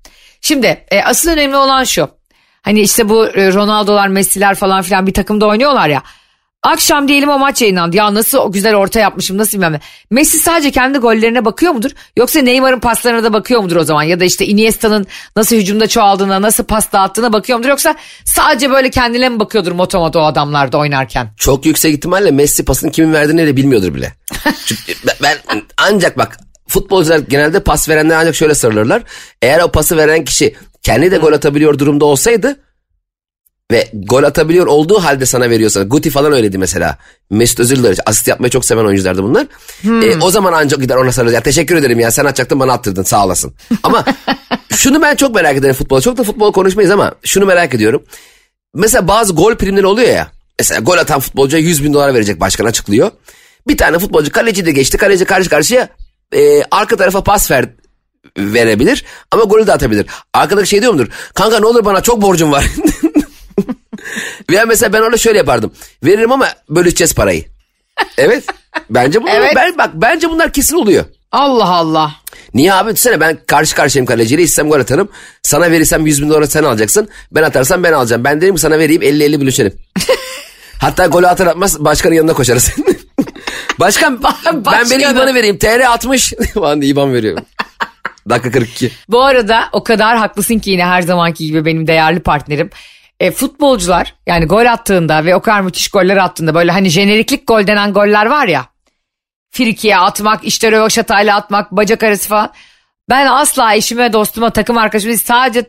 Şimdi 0.41 0.85
e, 0.91 1.01
asıl 1.03 1.31
önemli 1.31 1.55
olan 1.55 1.83
şu. 1.83 2.09
Hani 2.61 2.81
işte 2.81 3.09
bu 3.09 3.27
e, 3.27 3.53
Ronaldo'lar, 3.53 4.07
Messi'ler 4.07 4.55
falan 4.55 4.81
filan 4.81 5.07
bir 5.07 5.13
takımda 5.13 5.47
oynuyorlar 5.47 5.89
ya. 5.89 6.03
Akşam 6.63 7.07
diyelim 7.07 7.29
o 7.29 7.39
maç 7.39 7.61
yayınlandı. 7.61 7.95
Ya 7.97 8.13
nasıl 8.13 8.37
o 8.37 8.51
güzel 8.51 8.75
orta 8.75 8.99
yapmışım 8.99 9.37
nasıl 9.37 9.57
bilmem 9.57 9.73
ne. 9.73 9.79
Messi 10.11 10.37
sadece 10.37 10.71
kendi 10.71 10.97
gollerine 10.97 11.45
bakıyor 11.45 11.71
mudur? 11.71 11.91
Yoksa 12.17 12.39
Neymar'ın 12.41 12.79
paslarına 12.79 13.23
da 13.23 13.33
bakıyor 13.33 13.61
mudur 13.61 13.75
o 13.75 13.83
zaman? 13.83 14.03
Ya 14.03 14.19
da 14.19 14.25
işte 14.25 14.45
Iniesta'nın 14.45 15.07
nasıl 15.35 15.55
hücumda 15.55 15.87
çoğaldığına, 15.87 16.41
nasıl 16.41 16.63
pas 16.63 16.91
dağıttığına 16.91 17.33
bakıyor 17.33 17.57
mudur? 17.57 17.69
Yoksa 17.69 17.95
sadece 18.25 18.69
böyle 18.71 18.89
kendine 18.89 19.29
mi 19.29 19.39
bakıyordur 19.39 19.71
motomoto 19.71 20.19
o 20.19 20.23
adamlarda 20.23 20.77
oynarken? 20.77 21.27
Çok 21.37 21.65
yüksek 21.65 21.93
ihtimalle 21.93 22.31
Messi 22.31 22.65
pasını 22.65 22.91
kimin 22.91 23.13
verdiğini 23.13 23.47
de 23.47 23.55
bilmiyordur 23.55 23.93
bile. 23.93 24.13
Çünkü 24.65 24.93
ben- 25.07 25.15
ben 25.23 25.61
ancak 25.77 26.17
bak 26.17 26.37
futbolcular 26.67 27.17
genelde 27.19 27.59
pas 27.59 27.89
verenler 27.89 28.15
ancak 28.15 28.35
şöyle 28.35 28.55
sarılırlar. 28.55 29.03
Eğer 29.41 29.59
o 29.59 29.71
pası 29.71 29.97
veren 29.97 30.23
kişi 30.25 30.55
kendi 30.83 31.11
de 31.11 31.17
gol 31.17 31.33
atabiliyor 31.33 31.79
durumda 31.79 32.05
olsaydı 32.05 32.59
ve 33.71 33.89
gol 33.93 34.23
atabiliyor 34.23 34.67
olduğu 34.67 35.03
halde 35.03 35.25
sana 35.25 35.49
veriyorsa 35.49 35.83
Guti 35.83 36.09
falan 36.09 36.33
öyleydi 36.33 36.57
mesela. 36.57 36.97
Mesut 37.29 37.59
Özil'ler 37.59 37.97
asist 38.05 38.27
yapmayı 38.27 38.51
çok 38.51 38.65
seven 38.65 38.85
oyunculardı 38.85 39.23
bunlar. 39.23 39.47
E, 40.03 40.17
o 40.21 40.31
zaman 40.31 40.53
ancak 40.53 40.81
gider 40.81 40.95
ona 40.95 41.11
sarılır. 41.11 41.33
Ya 41.33 41.41
teşekkür 41.43 41.75
ederim 41.75 41.99
ya 41.99 42.11
sen 42.11 42.25
atacaktın 42.25 42.59
bana 42.59 42.73
attırdın 42.73 43.03
sağ 43.03 43.25
olasın. 43.25 43.53
Ama 43.83 44.05
şunu 44.69 45.01
ben 45.01 45.15
çok 45.15 45.35
merak 45.35 45.57
ederim 45.57 45.75
futbol. 45.75 46.01
Çok 46.01 46.17
da 46.17 46.23
futbol 46.23 46.53
konuşmayız 46.53 46.91
ama 46.91 47.15
şunu 47.23 47.45
merak 47.45 47.73
ediyorum. 47.73 48.03
Mesela 48.73 49.07
bazı 49.07 49.33
gol 49.33 49.55
primleri 49.55 49.85
oluyor 49.85 50.09
ya. 50.09 50.31
Mesela 50.59 50.81
gol 50.81 50.97
atan 50.97 51.19
futbolcuya 51.19 51.61
100 51.61 51.83
bin 51.83 51.93
dolar 51.93 52.13
verecek 52.13 52.39
başkan 52.39 52.65
açıklıyor. 52.65 53.11
Bir 53.67 53.77
tane 53.77 53.99
futbolcu 53.99 54.31
kaleci 54.31 54.65
de 54.65 54.71
geçti. 54.71 54.97
Kaleci 54.97 55.25
karşı 55.25 55.49
karşıya 55.49 55.89
e, 56.35 56.63
arka 56.71 56.97
tarafa 56.97 57.23
pas 57.23 57.51
ver 57.51 57.65
verebilir 58.37 59.05
ama 59.31 59.43
golü 59.43 59.67
de 59.67 59.73
atabilir. 59.73 60.05
Arkadaki 60.33 60.69
şey 60.69 60.81
diyor 60.81 60.93
mudur? 60.93 61.07
Kanka 61.33 61.59
ne 61.59 61.65
olur 61.65 61.85
bana 61.85 62.01
çok 62.01 62.21
borcum 62.21 62.51
var. 62.51 62.65
Veya 64.49 64.65
mesela 64.65 64.93
ben 64.93 65.01
orada 65.01 65.17
şöyle 65.17 65.37
yapardım. 65.37 65.73
Veririm 66.03 66.31
ama 66.31 66.47
bölüşeceğiz 66.69 67.15
parayı. 67.15 67.45
Evet. 68.17 68.43
Bence 68.89 69.21
bunlar, 69.21 69.35
Evet. 69.35 69.53
ben, 69.55 69.77
bak 69.77 69.89
bence 69.93 70.29
bunlar 70.29 70.53
kesin 70.53 70.75
oluyor. 70.75 71.05
Allah 71.31 71.69
Allah. 71.69 72.11
Niye 72.53 72.73
abi 72.73 72.91
düşünsene 72.91 73.19
ben 73.19 73.37
karşı 73.47 73.75
karşıyayım 73.75 74.05
kaleciyle 74.05 74.41
istesem 74.41 74.69
gol 74.69 74.79
atarım. 74.79 75.09
Sana 75.43 75.71
verirsem 75.71 76.05
100 76.05 76.21
bin 76.21 76.29
dolar 76.29 76.43
sen 76.43 76.63
alacaksın. 76.63 77.09
Ben 77.31 77.43
atarsam 77.43 77.83
ben 77.83 77.93
alacağım. 77.93 78.23
Ben 78.23 78.41
derim 78.41 78.57
sana 78.57 78.79
vereyim 78.79 79.01
50-50 79.01 79.41
bölüşelim. 79.41 79.73
Hatta 80.79 81.05
golü 81.05 81.27
atar 81.27 81.47
atmaz 81.47 81.79
başkanın 81.79 82.15
yanına 82.15 82.33
koşarız. 82.33 82.71
Başkan 83.79 84.23
ben 84.45 84.89
benim 84.91 85.11
IBAN'ı 85.11 85.33
vereyim. 85.33 85.57
TR 85.57 85.79
60. 85.79 86.33
Falan 86.53 86.81
diye 86.81 86.91
IBAN 86.91 87.13
veriyorum. 87.13 87.45
Dakika 88.29 88.51
42. 88.51 88.91
Bu 89.09 89.23
arada 89.23 89.69
o 89.71 89.83
kadar 89.83 90.17
haklısın 90.17 90.59
ki 90.59 90.69
yine 90.71 90.85
her 90.85 91.01
zamanki 91.01 91.45
gibi 91.45 91.65
benim 91.65 91.87
değerli 91.87 92.19
partnerim. 92.19 92.69
E, 93.19 93.31
futbolcular 93.31 94.15
yani 94.27 94.45
gol 94.45 94.65
attığında 94.65 95.25
ve 95.25 95.35
o 95.35 95.41
kadar 95.41 95.61
müthiş 95.61 95.89
goller 95.89 96.17
attığında 96.17 96.55
böyle 96.55 96.71
hani 96.71 96.89
jeneriklik 96.89 97.47
gol 97.47 97.67
denen 97.67 97.93
goller 97.93 98.25
var 98.25 98.47
ya. 98.47 98.65
Frikiye 99.51 99.97
atmak, 99.97 100.43
işte 100.43 100.71
rövaşatayla 100.71 101.35
atmak, 101.35 101.71
bacak 101.71 102.03
arası 102.03 102.29
falan. 102.29 102.51
Ben 103.09 103.25
asla 103.25 103.75
eşime, 103.75 104.13
dostuma, 104.13 104.49
takım 104.49 104.77
arkadaşıma 104.77 105.17
sadece 105.17 105.65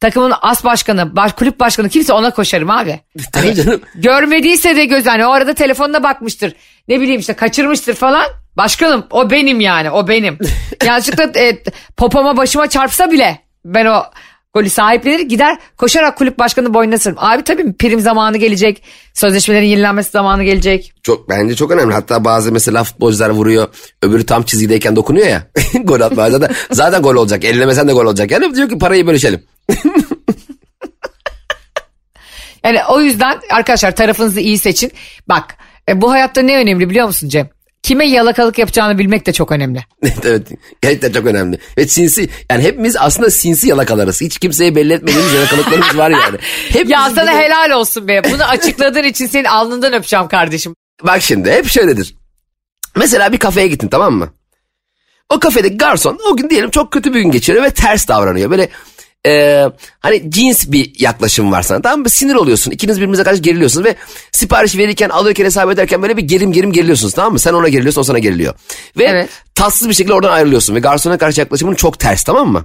takımın 0.00 0.32
as 0.42 0.64
başkanı, 0.64 1.16
baş, 1.16 1.32
kulüp 1.32 1.60
başkanı 1.60 1.88
kimse 1.88 2.12
ona 2.12 2.30
koşarım 2.30 2.70
abi. 2.70 3.00
Canım. 3.54 3.80
Görmediyse 3.94 4.76
de 4.76 4.84
göz 4.84 5.06
hani 5.06 5.26
o 5.26 5.30
arada 5.30 5.54
telefonuna 5.54 6.02
bakmıştır. 6.02 6.54
Ne 6.88 7.00
bileyim 7.00 7.20
işte 7.20 7.32
kaçırmıştır 7.32 7.94
falan. 7.94 8.26
Başkanım 8.56 9.06
o 9.10 9.30
benim 9.30 9.60
yani 9.60 9.90
o 9.90 10.08
benim. 10.08 10.38
Yanlışlıkla 10.84 11.40
e, 11.40 11.62
popoma 11.96 12.36
başıma 12.36 12.68
çarpsa 12.68 13.10
bile 13.10 13.38
ben 13.64 13.86
o 13.86 14.04
golü 14.54 14.70
sahiplenir 14.70 15.20
gider 15.20 15.58
koşarak 15.76 16.18
kulüp 16.18 16.38
başkanı 16.38 16.74
boynuna 16.74 16.98
sırım. 16.98 17.16
Abi 17.20 17.44
tabii 17.44 17.72
prim 17.72 18.00
zamanı 18.00 18.36
gelecek. 18.36 18.82
Sözleşmelerin 19.14 19.66
yenilenmesi 19.66 20.10
zamanı 20.10 20.44
gelecek. 20.44 20.92
Çok 21.02 21.28
bence 21.28 21.54
çok 21.56 21.70
önemli. 21.70 21.94
Hatta 21.94 22.24
bazı 22.24 22.52
mesela 22.52 22.84
futbolcular 22.84 23.30
vuruyor. 23.30 23.68
Öbürü 24.02 24.26
tam 24.26 24.42
çizgideyken 24.42 24.96
dokunuyor 24.96 25.26
ya. 25.26 25.46
gol 25.84 26.00
atmaya 26.00 26.30
zaten, 26.30 26.54
zaten 26.70 27.02
gol 27.02 27.14
olacak. 27.14 27.44
Ellemesen 27.44 27.88
de 27.88 27.92
gol 27.92 28.06
olacak. 28.06 28.30
Yani 28.30 28.54
diyor 28.54 28.68
ki 28.68 28.78
parayı 28.78 29.06
bölüşelim. 29.06 29.42
Yani 32.64 32.78
o 32.88 33.00
yüzden 33.00 33.40
arkadaşlar 33.50 33.96
tarafınızı 33.96 34.40
iyi 34.40 34.58
seçin. 34.58 34.92
Bak 35.28 35.56
e, 35.88 36.00
bu 36.00 36.10
hayatta 36.10 36.42
ne 36.42 36.56
önemli 36.56 36.90
biliyor 36.90 37.06
musun 37.06 37.28
Cem? 37.28 37.48
Kime 37.90 38.06
yalakalık 38.06 38.58
yapacağını 38.58 38.98
bilmek 38.98 39.26
de 39.26 39.32
çok 39.32 39.52
önemli. 39.52 39.84
evet. 40.24 40.48
Gerçekten 40.82 41.12
çok 41.12 41.26
önemli. 41.26 41.58
Ve 41.78 41.88
sinsi 41.88 42.28
yani 42.50 42.62
hepimiz 42.62 42.96
aslında 42.96 43.30
sinsi 43.30 43.68
yalakalarız. 43.68 44.20
Hiç 44.20 44.38
kimseye 44.38 44.74
belli 44.74 44.92
etmediğimiz 44.92 45.32
yalakalıklarımız 45.34 45.96
var 45.96 46.10
yani. 46.10 46.38
Hep 46.68 46.88
Ya 46.88 47.10
sana 47.10 47.26
de- 47.26 47.38
helal 47.38 47.70
olsun 47.70 48.08
be. 48.08 48.22
Bunu 48.24 48.44
açıkladığın 48.44 49.04
için 49.04 49.26
senin 49.26 49.44
alnından 49.44 49.92
öpeceğim 49.92 50.28
kardeşim. 50.28 50.74
Bak 51.02 51.22
şimdi 51.22 51.50
hep 51.50 51.68
şöyledir. 51.68 52.14
Mesela 52.96 53.32
bir 53.32 53.38
kafeye 53.38 53.66
gittin 53.66 53.88
tamam 53.88 54.14
mı? 54.14 54.28
O 55.28 55.40
kafedeki 55.40 55.76
garson 55.76 56.18
o 56.30 56.36
gün 56.36 56.50
diyelim 56.50 56.70
çok 56.70 56.92
kötü 56.92 57.14
bir 57.14 57.20
gün 57.20 57.30
geçiriyor 57.30 57.64
ve 57.64 57.70
ters 57.70 58.08
davranıyor. 58.08 58.50
Böyle 58.50 58.68
e, 59.26 59.64
hani 60.00 60.30
cins 60.30 60.70
bir 60.70 60.92
yaklaşım 60.98 61.52
var 61.52 61.62
sana 61.62 61.82
tamam 61.82 62.00
mı? 62.00 62.10
Sinir 62.10 62.34
oluyorsun. 62.34 62.70
İkiniz 62.70 62.96
birbirinize 62.96 63.22
karşı 63.22 63.42
geriliyorsunuz 63.42 63.86
ve 63.86 63.94
sipariş 64.32 64.76
verirken 64.76 65.08
alırken 65.08 65.44
hesap 65.44 65.70
ederken 65.72 66.02
böyle 66.02 66.16
bir 66.16 66.22
gerim 66.22 66.52
gerim 66.52 66.72
geriliyorsunuz 66.72 67.14
tamam 67.14 67.32
mı? 67.32 67.38
Sen 67.38 67.52
ona 67.54 67.68
geriliyorsun 67.68 68.00
o 68.00 68.04
sana 68.04 68.18
geriliyor. 68.18 68.54
Ve 68.98 69.04
Evet. 69.04 69.30
tatsız 69.54 69.88
bir 69.88 69.94
şekilde 69.94 70.14
oradan 70.14 70.32
ayrılıyorsun 70.32 70.74
ve 70.74 70.80
garsona 70.80 71.18
karşı 71.18 71.40
yaklaşımın 71.40 71.74
çok 71.74 71.98
ters 71.98 72.24
tamam 72.24 72.48
mı? 72.48 72.64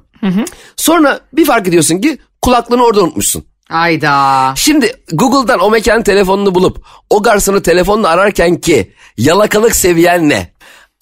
Sonra 0.76 1.20
bir 1.34 1.46
fark 1.46 1.68
ediyorsun 1.68 1.98
ki 2.02 2.18
kulaklığını 2.42 2.84
orada 2.84 3.04
unutmuşsun. 3.04 3.46
Ayda. 3.70 4.54
Şimdi 4.56 4.94
Google'dan 5.14 5.60
o 5.60 5.70
mekanın 5.70 6.04
telefonunu 6.04 6.56
bulup 6.56 6.86
o 7.10 7.24
garsonu 7.24 7.62
telefonla 7.62 8.10
ararken 8.10 8.56
ki 8.62 8.94
yalakalık 9.18 9.76
seviyen 9.76 10.30
ne? 10.30 10.55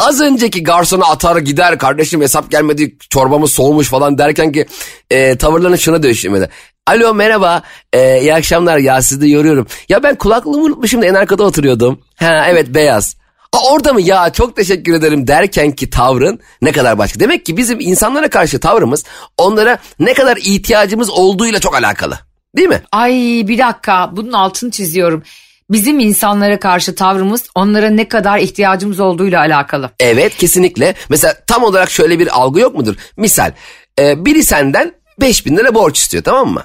Az 0.04 0.22
önceki 0.22 0.64
garsona 0.64 1.06
atar 1.06 1.38
gider 1.38 1.78
kardeşim 1.78 2.22
hesap 2.22 2.52
gelmedi 2.52 2.98
çorbamız 3.10 3.52
soğumuş 3.52 3.90
falan 3.90 4.18
derken 4.18 4.52
ki 4.52 4.66
e, 5.10 5.38
tavırlarını 5.38 5.78
şuna 5.78 6.04
dönüşmedi. 6.04 6.50
Alo 6.88 7.14
merhaba 7.14 7.62
e, 7.94 8.22
iyi 8.22 8.34
akşamlar 8.34 8.78
ya 8.78 9.02
sizi 9.02 9.30
yoruyorum. 9.30 9.68
Ya 9.90 10.04
ben 10.04 10.16
kulaklığımı 10.16 10.64
unutmuşum 10.64 11.02
da 11.02 11.06
en 11.06 11.14
arkada 11.14 11.44
oturuyordum. 11.44 12.00
Ha 12.16 12.46
evet 12.50 12.68
beyaz. 12.70 13.16
Aa, 13.54 13.58
orada 13.72 13.94
mı 13.94 14.02
ya 14.02 14.30
çok 14.30 14.56
teşekkür 14.56 14.94
ederim 14.94 15.28
derken 15.28 15.72
ki 15.72 15.90
tavrın 15.90 16.40
ne 16.62 16.72
kadar 16.72 16.98
başka. 16.98 17.20
Demek 17.20 17.46
ki 17.46 17.58
bizim 17.58 17.80
insanlara 17.80 18.30
karşı 18.30 18.60
tavrımız 18.60 19.04
onlara 19.38 19.78
ne 20.00 20.14
kadar 20.14 20.38
ihtiyacımız 20.38 21.10
olduğuyla 21.10 21.60
çok 21.60 21.76
alakalı. 21.76 22.20
Değil 22.58 22.70
mi? 22.70 22.82
Ay 22.92 23.14
bir 23.48 23.58
dakika 23.58 24.10
bunun 24.16 24.32
altını 24.32 24.72
çiziyorum. 24.72 25.24
Bizim 25.74 26.00
insanlara 26.00 26.60
karşı 26.60 26.96
tavrımız 26.96 27.44
onlara 27.56 27.90
ne 27.90 28.08
kadar 28.08 28.38
ihtiyacımız 28.38 29.00
olduğuyla 29.00 29.40
alakalı. 29.40 29.92
Evet 30.00 30.38
kesinlikle. 30.38 30.96
Mesela 31.10 31.36
tam 31.48 31.64
olarak 31.64 31.92
şöyle 31.92 32.20
bir 32.20 32.40
algı 32.40 32.60
yok 32.60 32.76
mudur? 32.76 32.96
Misal 33.18 33.52
e, 34.00 34.26
biri 34.26 34.44
senden 34.44 34.94
5000 35.22 35.58
lira 35.58 35.76
borç 35.76 35.98
istiyor 35.98 36.24
tamam 36.24 36.54
mı? 36.54 36.64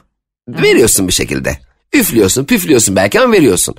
Veriyorsun 0.48 1.08
bir 1.08 1.12
şekilde. 1.12 1.58
Üflüyorsun 1.92 2.44
püflüyorsun 2.44 2.96
belki 2.96 3.20
ama 3.20 3.32
veriyorsun. 3.32 3.74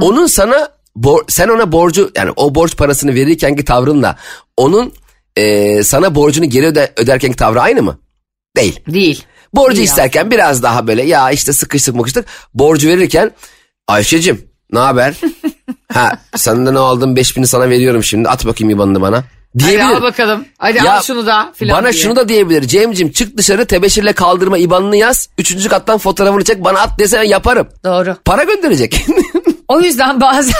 Onun 0.00 0.26
sana 0.26 0.68
bor- 0.96 1.24
sen 1.28 1.48
ona 1.48 1.72
borcu 1.72 2.10
yani 2.16 2.30
o 2.36 2.54
borç 2.54 2.76
parasını 2.76 3.14
verirken 3.14 3.56
ki 3.56 3.64
tavrınla 3.64 4.16
onun 4.56 4.92
e, 5.36 5.82
sana 5.84 6.14
borcunu 6.14 6.44
geri 6.44 6.66
öde- 6.66 6.92
öderken 6.96 7.30
ki 7.30 7.36
tavrı 7.36 7.60
aynı 7.60 7.82
mı? 7.82 7.98
Değil. 8.56 8.80
Değil. 8.88 9.24
Borcu 9.54 9.76
Değil 9.76 9.88
isterken 9.88 10.30
biraz 10.30 10.62
daha 10.62 10.86
böyle 10.86 11.02
ya 11.02 11.30
işte 11.30 11.52
sıkıştık 11.52 11.94
mıkıştık. 11.94 12.26
Borcu 12.54 12.88
verirken 12.88 13.30
Ayşe'cim 13.88 14.51
ne 14.72 14.78
haber? 14.78 15.14
ha 15.92 16.10
senden 16.36 16.74
aldım 16.74 17.16
5000'i 17.16 17.46
sana 17.46 17.70
veriyorum 17.70 18.02
şimdi 18.04 18.28
at 18.28 18.46
bakayım 18.46 18.70
IBAN'ını 18.70 19.00
bana. 19.00 19.16
Hadi 19.60 19.64
Diyebilir. 19.66 19.96
al 19.96 20.02
bakalım. 20.02 20.44
Hadi 20.58 20.78
Ya, 20.78 20.92
al 20.98 21.02
şunu 21.02 21.26
da 21.26 21.52
filan 21.56 21.78
Bana 21.82 21.92
diye. 21.92 22.02
şunu 22.02 22.16
da 22.16 22.28
diyebilir. 22.28 22.62
Cem'cim 22.68 23.12
çık 23.12 23.36
dışarı 23.36 23.66
tebeşirle 23.66 24.12
kaldırma 24.12 24.58
IBAN'ını 24.58 24.96
yaz. 24.96 25.28
Üçüncü 25.38 25.68
kattan 25.68 25.98
fotoğrafını 25.98 26.44
çek 26.44 26.64
bana 26.64 26.80
at 26.80 26.98
desen 26.98 27.22
yaparım. 27.22 27.68
Doğru. 27.84 28.16
Para 28.24 28.42
gönderecek. 28.44 29.06
O 29.68 29.80
yüzden 29.80 30.20
bazen 30.20 30.54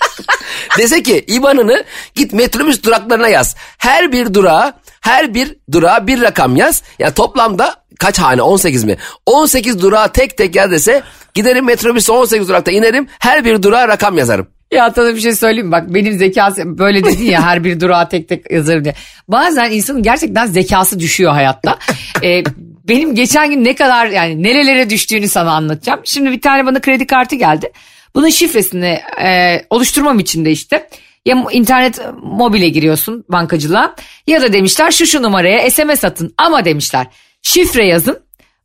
Dese 0.78 1.02
ki 1.02 1.24
IBAN'ını 1.28 1.84
git 2.14 2.32
metrobüs 2.32 2.82
duraklarına 2.82 3.28
yaz. 3.28 3.56
Her 3.78 4.12
bir 4.12 4.34
durağa 4.34 4.72
her 5.00 5.34
bir 5.34 5.56
durağa 5.72 6.06
bir 6.06 6.22
rakam 6.22 6.56
yaz. 6.56 6.82
Yani 6.98 7.14
toplamda 7.14 7.74
kaç 7.98 8.18
hane 8.18 8.42
18 8.42 8.84
mi? 8.84 8.96
18 9.26 9.82
durağa 9.82 10.08
tek 10.08 10.36
tek 10.36 10.56
yaz 10.56 10.70
dese 10.70 11.02
giderim 11.34 11.64
metrobüse 11.64 12.12
18 12.12 12.48
durakta 12.48 12.70
inerim 12.70 13.08
her 13.18 13.44
bir 13.44 13.62
durağa 13.62 13.88
rakam 13.88 14.18
yazarım. 14.18 14.46
Ya 14.72 14.92
sana 14.94 15.14
bir 15.14 15.20
şey 15.20 15.34
söyleyeyim 15.34 15.72
bak 15.72 15.94
benim 15.94 16.18
zekası 16.18 16.78
böyle 16.78 17.04
dedin 17.04 17.24
ya 17.24 17.42
her 17.46 17.64
bir 17.64 17.80
durağa 17.80 18.08
tek 18.08 18.28
tek 18.28 18.50
yazarım 18.50 18.84
diye. 18.84 18.94
Bazen 19.28 19.70
insanın 19.70 20.02
gerçekten 20.02 20.46
zekası 20.46 21.00
düşüyor 21.00 21.32
hayatta. 21.32 21.78
Ee, 22.22 22.44
benim 22.88 23.14
geçen 23.14 23.50
gün 23.50 23.64
ne 23.64 23.74
kadar 23.74 24.06
yani 24.06 24.42
nerelere 24.42 24.90
düştüğünü 24.90 25.28
sana 25.28 25.52
anlatacağım. 25.52 26.00
Şimdi 26.04 26.32
bir 26.32 26.40
tane 26.40 26.66
bana 26.66 26.80
kredi 26.80 27.06
kartı 27.06 27.36
geldi. 27.36 27.72
Bunun 28.14 28.28
şifresini 28.28 29.00
e, 29.22 29.62
oluşturmam 29.70 30.18
için 30.18 30.44
de 30.44 30.50
işte 30.50 30.88
ya 31.26 31.44
internet 31.52 32.00
mobile 32.22 32.68
giriyorsun 32.68 33.24
bankacılığa 33.28 33.94
ya 34.26 34.42
da 34.42 34.52
demişler 34.52 34.90
şu 34.90 35.06
şu 35.06 35.22
numaraya 35.22 35.70
SMS 35.70 36.04
atın 36.04 36.34
ama 36.38 36.64
demişler 36.64 37.06
şifre 37.46 37.86
yazın 37.86 38.18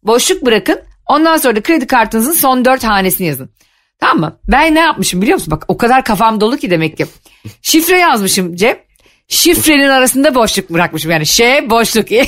boşluk 0.03 0.45
bırakın 0.45 0.79
ondan 1.05 1.37
sonra 1.37 1.55
da 1.55 1.61
kredi 1.61 1.87
kartınızın 1.87 2.33
son 2.33 2.65
dört 2.65 2.83
hanesini 2.83 3.27
yazın. 3.27 3.49
Tamam 3.99 4.19
mı? 4.19 4.39
Ben 4.47 4.75
ne 4.75 4.79
yapmışım 4.79 5.21
biliyor 5.21 5.35
musun? 5.35 5.51
Bak 5.51 5.65
o 5.67 5.77
kadar 5.77 6.03
kafam 6.03 6.41
dolu 6.41 6.57
ki 6.57 6.71
demek 6.71 6.97
ki. 6.97 7.05
Şifre 7.61 7.97
yazmışım 7.97 8.55
cep. 8.55 8.85
Şifrenin 9.27 9.89
arasında 9.89 10.35
boşluk 10.35 10.69
bırakmışım 10.69 11.11
yani 11.11 11.25
şey 11.25 11.69
boşluk. 11.69 12.07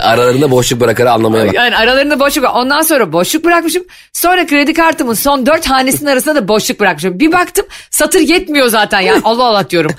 Aralarında 0.00 0.50
boşluk 0.50 0.80
bırakır 0.80 1.06
anlamaya 1.06 1.46
bak. 1.46 1.54
Yani 1.54 1.76
aralarında 1.76 2.20
boşluk. 2.20 2.44
Ondan 2.54 2.80
sonra 2.80 3.12
boşluk 3.12 3.44
bırakmışım. 3.44 3.84
Sonra 4.12 4.46
kredi 4.46 4.72
kartımın 4.72 5.14
son 5.14 5.46
dört 5.46 5.70
hanesinin 5.70 6.10
arasında 6.10 6.34
da 6.34 6.48
boşluk 6.48 6.80
bırakmışım. 6.80 7.20
Bir 7.20 7.32
baktım 7.32 7.66
satır 7.90 8.20
yetmiyor 8.20 8.68
zaten 8.68 9.00
yani 9.00 9.20
Allah 9.24 9.44
Allah 9.44 9.70
diyorum. 9.70 9.92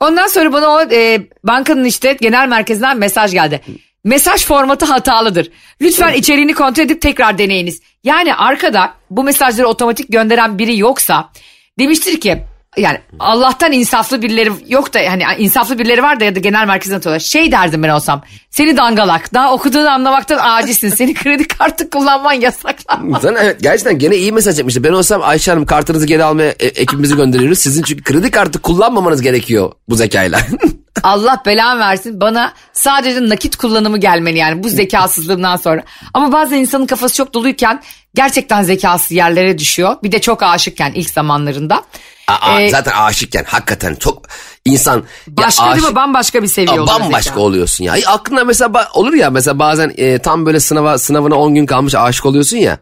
Ondan 0.00 0.26
sonra 0.26 0.52
bana 0.52 0.68
o 0.68 0.82
e, 0.82 1.20
bankanın 1.44 1.84
işte 1.84 2.12
genel 2.20 2.48
merkezinden 2.48 2.98
mesaj 2.98 3.32
geldi. 3.32 3.60
Mesaj 4.04 4.44
formatı 4.44 4.86
hatalıdır. 4.86 5.50
Lütfen 5.80 6.12
içeriğini 6.12 6.54
kontrol 6.54 6.84
edip 6.84 7.02
tekrar 7.02 7.38
deneyiniz. 7.38 7.80
Yani 8.04 8.34
arkada 8.34 8.94
bu 9.10 9.24
mesajları 9.24 9.66
otomatik 9.66 10.12
gönderen 10.12 10.58
biri 10.58 10.78
yoksa 10.78 11.30
demiştir 11.78 12.20
ki 12.20 12.42
yani 12.76 12.98
Allah'tan 13.18 13.72
insaflı 13.72 14.22
birileri 14.22 14.50
yok 14.68 14.94
da 14.94 15.00
hani 15.08 15.22
insaflı 15.38 15.78
birileri 15.78 16.02
var 16.02 16.20
da 16.20 16.24
ya 16.24 16.34
da 16.34 16.40
genel 16.40 16.66
merkezden 16.66 16.96
atıyorlar. 16.96 17.20
Şey 17.20 17.52
derdim 17.52 17.82
ben 17.82 17.88
olsam 17.88 18.22
seni 18.50 18.76
dangalak 18.76 19.34
daha 19.34 19.52
okuduğunu 19.52 19.90
anlamaktan 19.90 20.38
acizsin. 20.42 20.88
Seni 20.88 21.14
kredi 21.14 21.48
kartı 21.48 21.90
kullanman 21.90 22.32
yasaklanmaz. 22.32 23.22
Sen 23.22 23.34
evet 23.40 23.56
gerçekten 23.60 23.98
gene 23.98 24.16
iyi 24.16 24.32
mesaj 24.32 24.58
yapmıştı. 24.58 24.84
Ben 24.84 24.92
olsam 24.92 25.22
Ayşe 25.22 25.50
Hanım 25.50 25.66
kartınızı 25.66 26.06
geri 26.06 26.24
almaya 26.24 26.50
e, 26.50 26.66
ekibimizi 26.66 27.16
gönderiyoruz. 27.16 27.58
Sizin 27.58 27.82
çünkü 27.82 28.02
kredi 28.02 28.30
kartı 28.30 28.62
kullanmamanız 28.62 29.22
gerekiyor 29.22 29.72
bu 29.88 29.94
zekayla. 29.94 30.40
Allah 31.02 31.42
belan 31.46 31.78
versin 31.78 32.20
bana 32.20 32.52
sadece 32.72 33.28
nakit 33.28 33.56
kullanımı 33.56 33.98
gelmeli 33.98 34.38
yani 34.38 34.62
bu 34.62 34.68
zekasızlığından 34.68 35.56
sonra. 35.56 35.82
Ama 36.14 36.32
bazen 36.32 36.56
insanın 36.56 36.86
kafası 36.86 37.14
çok 37.14 37.34
doluyken 37.34 37.82
gerçekten 38.14 38.62
zekası 38.62 39.14
yerlere 39.14 39.58
düşüyor. 39.58 39.96
Bir 40.02 40.12
de 40.12 40.20
çok 40.20 40.42
aşıkken 40.42 40.92
ilk 40.92 41.10
zamanlarında. 41.10 41.82
Aa, 42.28 42.60
ee, 42.60 42.70
zaten 42.70 42.92
aşıkken 42.92 43.44
hakikaten 43.44 43.94
çok 43.94 44.22
insan 44.64 45.04
başka 45.26 45.64
ya 45.64 45.70
aşık, 45.70 45.82
değil 45.82 45.92
mi 45.92 45.96
bambaşka 45.96 46.42
bir 46.42 46.48
seviye 46.48 46.80
oluyor. 46.80 47.00
Bambaşka 47.00 47.30
zeka. 47.30 47.40
oluyorsun 47.40 47.84
ya. 47.84 47.94
Aklına 48.06 48.44
mesela 48.44 48.88
olur 48.94 49.12
ya 49.12 49.30
mesela 49.30 49.58
bazen 49.58 49.94
e, 49.96 50.18
tam 50.18 50.46
böyle 50.46 50.60
sınava 50.60 50.98
sınavına 50.98 51.34
10 51.34 51.54
gün 51.54 51.66
kalmış 51.66 51.94
aşık 51.94 52.26
oluyorsun 52.26 52.56
ya. 52.56 52.78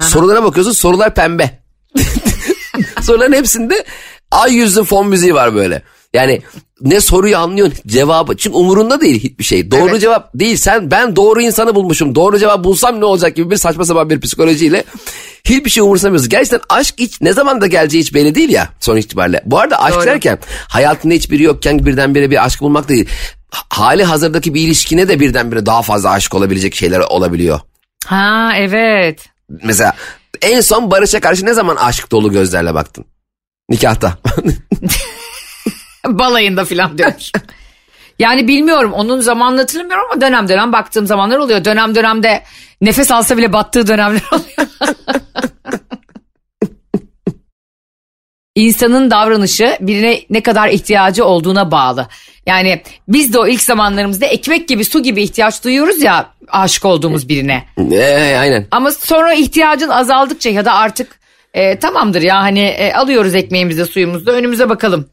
Aha. 0.00 0.08
Sorulara 0.08 0.44
bakıyorsun 0.44 0.72
sorular 0.72 1.14
pembe. 1.14 1.60
Soruların 3.02 3.32
hepsinde 3.32 3.84
ay 4.30 4.54
yüzlü 4.54 4.84
fon 4.84 5.06
müziği 5.06 5.34
var 5.34 5.54
böyle. 5.54 5.82
Yani 6.14 6.42
ne 6.80 7.00
soruyu 7.00 7.36
anlıyorsun 7.36 7.78
cevabı. 7.86 8.36
Çünkü 8.36 8.56
umurunda 8.56 9.00
değil 9.00 9.20
hiçbir 9.22 9.44
şey. 9.44 9.70
Doğru 9.70 9.90
evet. 9.90 10.00
cevap 10.00 10.30
değil. 10.34 10.56
Sen 10.56 10.90
ben 10.90 11.16
doğru 11.16 11.42
insanı 11.42 11.74
bulmuşum. 11.74 12.14
Doğru 12.14 12.38
cevap 12.38 12.64
bulsam 12.64 13.00
ne 13.00 13.04
olacak 13.04 13.36
gibi 13.36 13.50
bir 13.50 13.56
saçma 13.56 13.84
sapan 13.84 14.10
bir 14.10 14.20
psikolojiyle 14.20 14.84
hiçbir 15.44 15.70
şey 15.70 15.82
umursamıyorsun. 15.82 16.28
Gerçekten 16.28 16.60
aşk 16.68 16.94
hiç 16.98 17.20
ne 17.20 17.32
zaman 17.32 17.60
da 17.60 17.66
geleceği 17.66 18.00
hiç 18.00 18.14
belli 18.14 18.34
değil 18.34 18.50
ya 18.50 18.68
sonuç 18.80 19.04
itibariyle. 19.04 19.42
Bu 19.46 19.58
arada 19.58 19.82
aşk 19.82 19.96
doğru. 19.96 20.06
derken 20.06 20.38
hayatında 20.68 21.14
hiçbiri 21.14 21.42
yokken 21.42 21.86
birdenbire 21.86 22.30
bir 22.30 22.44
aşk 22.44 22.60
bulmak 22.60 22.88
değil. 22.88 23.08
Hali 23.50 24.04
hazırdaki 24.04 24.54
bir 24.54 24.60
ilişkine 24.60 25.08
de 25.08 25.20
birdenbire 25.20 25.66
daha 25.66 25.82
fazla 25.82 26.10
aşık 26.10 26.34
olabilecek 26.34 26.74
şeyler 26.74 27.00
olabiliyor. 27.00 27.60
Ha 28.06 28.52
evet. 28.56 29.28
Mesela 29.64 29.92
en 30.42 30.60
son 30.60 30.90
Barış'a 30.90 31.20
karşı 31.20 31.46
ne 31.46 31.54
zaman 31.54 31.76
aşk 31.76 32.10
dolu 32.10 32.32
gözlerle 32.32 32.74
baktın? 32.74 33.04
Nikahta. 33.68 34.18
Balayında 36.06 36.64
falan 36.64 36.98
diyor. 36.98 37.12
yani 38.18 38.48
bilmiyorum 38.48 38.92
onun 38.92 39.20
zamanını 39.20 39.60
hatırlamıyorum 39.60 40.04
ama 40.12 40.20
dönem 40.20 40.48
dönem 40.48 40.72
baktığım 40.72 41.06
zamanlar 41.06 41.38
oluyor. 41.38 41.64
Dönem 41.64 41.94
dönemde 41.94 42.42
nefes 42.80 43.10
alsa 43.10 43.36
bile 43.36 43.52
battığı 43.52 43.86
dönemler 43.86 44.22
oluyor. 44.32 44.68
İnsanın 48.54 49.10
davranışı 49.10 49.76
birine 49.80 50.20
ne 50.30 50.42
kadar 50.42 50.68
ihtiyacı 50.68 51.24
olduğuna 51.24 51.70
bağlı. 51.70 52.08
Yani 52.46 52.82
biz 53.08 53.32
de 53.32 53.38
o 53.38 53.46
ilk 53.46 53.62
zamanlarımızda 53.62 54.26
ekmek 54.26 54.68
gibi 54.68 54.84
su 54.84 55.02
gibi 55.02 55.22
ihtiyaç 55.22 55.64
duyuyoruz 55.64 56.02
ya 56.02 56.30
aşık 56.48 56.84
olduğumuz 56.84 57.28
birine. 57.28 57.64
Ee, 57.92 58.36
aynen. 58.40 58.66
Ama 58.70 58.90
sonra 58.90 59.34
ihtiyacın 59.34 59.88
azaldıkça 59.88 60.50
ya 60.50 60.64
da 60.64 60.72
artık 60.72 61.20
e, 61.54 61.78
tamamdır 61.78 62.22
ya 62.22 62.36
hani 62.36 62.60
e, 62.60 62.92
alıyoruz 62.92 63.34
ekmeğimizi 63.34 63.86
suyumuzu 63.86 64.30
önümüze 64.30 64.68
bakalım 64.68 65.08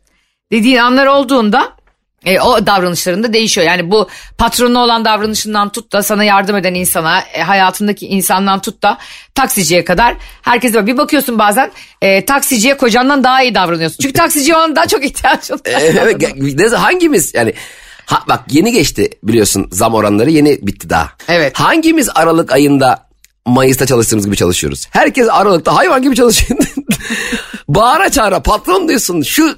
dediğin 0.51 0.77
anlar 0.77 1.05
olduğunda 1.05 1.77
e, 2.25 2.39
o 2.39 2.65
davranışlarında 2.65 3.33
değişiyor. 3.33 3.67
Yani 3.67 3.91
bu 3.91 4.09
patronu 4.37 4.79
olan 4.79 5.05
davranışından 5.05 5.69
tut 5.69 5.93
da 5.93 6.03
sana 6.03 6.23
yardım 6.23 6.55
eden 6.55 6.73
insana, 6.73 7.21
e, 7.21 7.41
hayatındaki 7.41 8.07
insandan 8.07 8.61
tut 8.61 8.83
da 8.83 8.97
taksiciye 9.35 9.85
kadar 9.85 10.15
herkese 10.41 10.87
bir 10.87 10.97
bakıyorsun 10.97 11.39
bazen 11.39 11.71
e, 12.01 12.25
taksiciye 12.25 12.77
kocandan 12.77 13.23
daha 13.23 13.43
iyi 13.43 13.55
davranıyorsun. 13.55 13.97
Çünkü 14.01 14.13
taksiciye 14.13 14.57
olan 14.57 14.75
daha 14.75 14.87
çok 14.87 15.05
ihtiyaç 15.05 15.51
oluyor. 15.51 15.81
evet, 15.81 16.73
hangimiz 16.73 17.33
yani 17.33 17.53
ha, 18.05 18.23
bak 18.27 18.43
yeni 18.49 18.71
geçti 18.71 19.09
biliyorsun 19.23 19.67
zam 19.71 19.93
oranları 19.93 20.29
yeni 20.29 20.59
bitti 20.61 20.89
daha. 20.89 21.11
Evet. 21.27 21.59
Hangimiz 21.59 22.09
Aralık 22.15 22.51
ayında 22.51 23.06
Mayıs'ta 23.47 23.85
çalıştığımız 23.85 24.25
gibi 24.25 24.35
çalışıyoruz. 24.35 24.87
Herkes 24.91 25.27
Aralık'ta 25.29 25.75
hayvan 25.75 26.01
gibi 26.01 26.15
çalışıyor. 26.15 26.59
Bağıra 27.67 28.09
çağıra 28.09 28.39
patron 28.43 28.87
diyorsun 28.89 29.21
şu 29.21 29.49
e, 29.49 29.57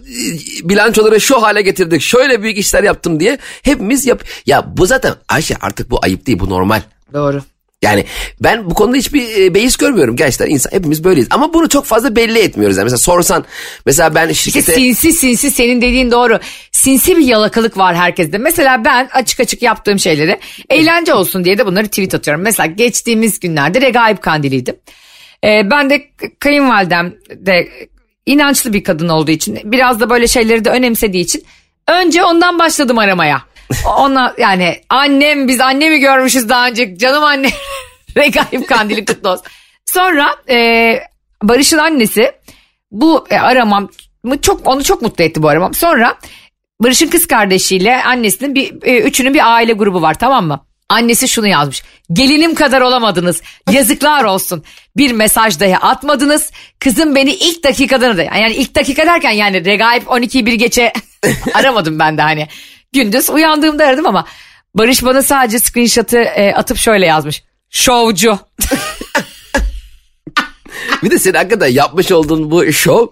bilançoları 0.70 1.22
şu 1.22 1.42
hale 1.42 1.62
getirdik 1.62 2.02
şöyle 2.02 2.42
büyük 2.42 2.58
işler 2.58 2.84
yaptım 2.84 3.20
diye 3.20 3.38
hepimiz 3.62 4.06
yap. 4.06 4.24
Ya 4.46 4.78
bu 4.78 4.86
zaten 4.86 5.14
Ayşe 5.30 5.56
artık 5.62 5.92
bu 5.92 6.00
ayıp 6.02 6.26
değil 6.26 6.40
bu 6.40 6.50
normal. 6.50 6.82
Doğru. 7.14 7.42
Yani 7.82 8.06
ben 8.40 8.70
bu 8.70 8.74
konuda 8.74 8.98
hiçbir 8.98 9.42
e, 9.42 9.54
beis 9.54 9.78
görmüyorum. 9.78 10.16
Gerçekten 10.16 10.50
insan 10.50 10.72
hepimiz 10.72 11.04
böyleyiz. 11.04 11.28
Ama 11.32 11.54
bunu 11.54 11.70
çok 11.70 11.86
fazla 11.86 12.16
belli 12.16 12.40
etmiyoruz. 12.40 12.78
Yani 12.78 12.84
mesela 12.84 12.98
sorsan 12.98 13.46
mesela 13.86 14.16
ben 14.16 14.32
şirkete 14.32 14.72
işte 14.72 14.74
sinsi 14.74 15.14
sinsi 15.14 15.52
senin 15.52 15.82
dediğin 15.82 16.12
doğru. 16.12 16.40
Sinsi 16.72 17.18
bir 17.18 17.26
yalakalık 17.26 17.78
var 17.78 17.96
herkeste. 17.96 18.38
Mesela 18.38 18.86
ben 18.86 19.10
açık 19.14 19.40
açık 19.40 19.62
yaptığım 19.62 20.00
şeyleri 20.00 20.40
eğlence 20.70 21.14
olsun 21.14 21.46
diye 21.46 21.58
de 21.58 21.66
bunları 21.66 21.88
tweet 21.88 22.14
atıyorum. 22.14 22.44
Mesela 22.44 22.68
geçtiğimiz 22.68 23.40
günlerde 23.40 23.82
Regaib 23.82 24.18
Kandili'ydi 24.18 24.76
ee, 25.44 25.70
ben 25.72 25.90
de 25.90 26.12
kayınvalidem 26.40 27.14
de 27.30 27.70
inançlı 28.26 28.74
bir 28.74 28.84
kadın 28.84 29.10
olduğu 29.10 29.32
için 29.32 29.60
biraz 29.64 30.00
da 30.00 30.10
böyle 30.10 30.28
şeyleri 30.28 30.66
de 30.66 30.70
önemsediği 30.70 31.24
için 31.24 31.44
önce 31.88 32.24
ondan 32.24 32.60
başladım 32.60 32.98
aramaya. 32.98 33.49
Ona 33.86 34.36
yani 34.38 34.82
annem 34.90 35.48
biz 35.48 35.60
annemi 35.60 36.00
görmüşüz 36.00 36.50
daha 36.50 36.68
önce 36.68 36.98
canım 36.98 37.24
anne 37.24 37.50
regaib 38.18 38.66
kandili 38.66 39.06
kutlu 39.06 39.30
olsun. 39.30 39.46
Sonra 39.86 40.36
e, 40.50 41.00
Barış'ın 41.44 41.78
annesi 41.78 42.32
bu 42.92 43.28
e, 43.30 43.40
aramam 43.40 43.90
çok 44.42 44.68
onu 44.68 44.84
çok 44.84 45.02
mutlu 45.02 45.24
etti 45.24 45.44
bu 45.44 45.50
aramam. 45.50 45.74
Sonra 45.74 46.18
Barış'ın 46.80 47.08
kız 47.08 47.28
kardeşiyle 47.28 48.04
annesinin 48.04 48.56
bir 48.56 48.74
e, 48.84 49.00
üçünün 49.00 49.34
bir 49.34 49.54
aile 49.54 49.74
grubu 49.74 50.02
var 50.02 50.14
tamam 50.14 50.48
mı? 50.48 50.66
Annesi 50.90 51.28
şunu 51.28 51.48
yazmış. 51.48 51.84
Gelinim 52.14 52.56
kadar 52.56 52.82
olamadınız. 52.82 53.42
Yazıklar 53.72 54.24
olsun. 54.24 54.64
Bir 54.98 55.12
mesaj 55.12 55.60
dahi 55.60 55.78
atmadınız. 55.78 56.52
Kızım 56.80 57.16
beni 57.16 57.32
ilk 57.34 57.64
dakikadan 57.64 58.18
da 58.18 58.24
yani 58.24 58.54
ilk 58.54 58.76
dakika 58.76 59.06
derken 59.06 59.32
yani 59.32 59.66
regaip 59.66 60.04
12'yi 60.04 60.46
bir 60.46 60.54
geçe 60.54 60.94
aramadım 61.54 62.00
ben 62.00 62.18
de 62.18 62.22
hani. 62.22 62.48
Gündüz 62.94 63.30
uyandığımda 63.30 63.86
aradım 63.86 64.06
ama 64.08 64.26
Barış 64.76 65.04
bana 65.04 65.22
sadece 65.22 65.60
screenshot'ı 65.60 66.18
e, 66.18 66.54
atıp 66.54 66.78
şöyle 66.78 67.06
yazmış. 67.06 67.44
Şovcu. 67.70 68.40
bir 71.04 71.12
de 71.12 71.20
senin 71.20 71.36
hakikaten 71.36 71.68
yapmış 71.68 72.12
olduğun 72.12 72.52
bu 72.52 72.72
şov 72.74 73.08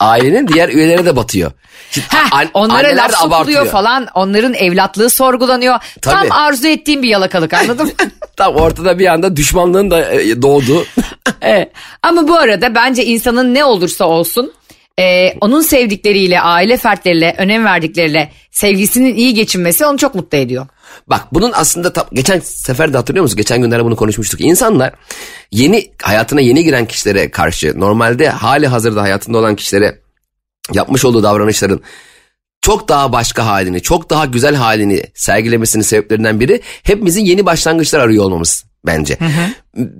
ailenin 0.00 0.48
diğer 0.48 0.68
üyelerine 0.68 1.04
de 1.04 1.16
batıyor. 1.16 1.52
Şimdi 1.90 2.06
Heh, 2.10 2.32
an- 2.32 2.50
onlara 2.54 2.88
laf 2.96 3.22
abartıyor. 3.24 3.66
falan. 3.66 4.08
Onların 4.14 4.54
evlatlığı 4.54 5.10
sorgulanıyor. 5.10 5.78
Tam 6.02 6.14
Tabii. 6.14 6.30
arzu 6.32 6.68
ettiğim 6.68 7.02
bir 7.02 7.08
yalakalık 7.08 7.54
anladın 7.54 7.86
mı? 7.86 7.92
Tam 8.36 8.54
ortada 8.54 8.98
bir 8.98 9.06
anda 9.06 9.36
düşmanlığın 9.36 9.90
da 9.90 10.12
e, 10.12 10.42
doğdu. 10.42 10.86
Evet. 11.42 11.72
Ama 12.02 12.28
bu 12.28 12.34
arada 12.36 12.74
bence 12.74 13.04
insanın 13.04 13.54
ne 13.54 13.64
olursa 13.64 14.04
olsun 14.04 14.52
e, 15.00 15.34
onun 15.40 15.60
sevdikleriyle, 15.60 16.40
aile 16.40 16.76
fertleriyle, 16.76 17.34
önem 17.38 17.64
verdikleriyle 17.64 18.32
sevgisinin 18.50 19.14
iyi 19.14 19.34
geçinmesi 19.34 19.86
onu 19.86 19.98
çok 19.98 20.14
mutlu 20.14 20.38
ediyor. 20.38 20.66
Bak 21.06 21.26
bunun 21.32 21.52
aslında 21.54 21.92
tam- 21.92 22.08
geçen 22.12 22.40
sefer 22.40 22.92
de 22.92 22.96
hatırlıyor 22.96 23.22
musun? 23.22 23.36
Geçen 23.36 23.62
günlerde 23.62 23.84
bunu 23.84 23.96
konuşmuştuk. 23.96 24.40
İnsanlar 24.40 24.92
yeni 25.50 25.90
hayatına 26.02 26.40
yeni 26.40 26.64
giren 26.64 26.86
kişilere 26.86 27.30
karşı 27.30 27.80
normalde 27.80 28.28
hali 28.28 28.66
hazırda 28.66 29.02
hayatında 29.02 29.38
olan 29.38 29.56
kişilere 29.56 29.98
yapmış 30.72 31.04
olduğu 31.04 31.22
davranışların 31.22 31.80
çok 32.60 32.88
daha 32.88 33.12
başka 33.12 33.46
halini, 33.46 33.82
çok 33.82 34.10
daha 34.10 34.24
güzel 34.24 34.54
halini 34.54 35.02
sergilemesinin 35.14 35.82
sebeplerinden 35.82 36.40
biri 36.40 36.60
hepimizin 36.82 37.24
yeni 37.24 37.46
başlangıçlar 37.46 38.00
arıyor 38.00 38.24
olmamız 38.24 38.64
bence. 38.86 39.18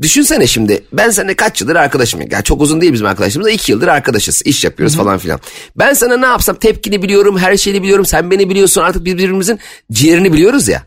Düşünsene 0.02 0.46
şimdi 0.46 0.84
ben 0.92 1.10
seninle 1.10 1.34
kaç 1.34 1.60
yıldır 1.60 1.76
arkadaşım. 1.76 2.20
Yani 2.30 2.44
çok 2.44 2.60
uzun 2.60 2.80
değil 2.80 2.92
bizim 2.92 3.06
arkadaşımız 3.06 3.46
da 3.46 3.50
iki 3.50 3.72
yıldır 3.72 3.88
arkadaşız. 3.88 4.42
iş 4.44 4.64
yapıyoruz 4.64 4.96
falan 4.96 5.18
filan. 5.18 5.40
Ben 5.76 5.92
sana 5.92 6.16
ne 6.16 6.26
yapsam 6.26 6.56
tepkini 6.56 7.02
biliyorum, 7.02 7.38
her 7.38 7.56
şeyi 7.56 7.82
biliyorum. 7.82 8.06
Sen 8.06 8.30
beni 8.30 8.50
biliyorsun 8.50 8.80
artık 8.80 9.04
birbirimizin 9.04 9.58
ciğerini 9.92 10.32
biliyoruz 10.32 10.68
ya. 10.68 10.82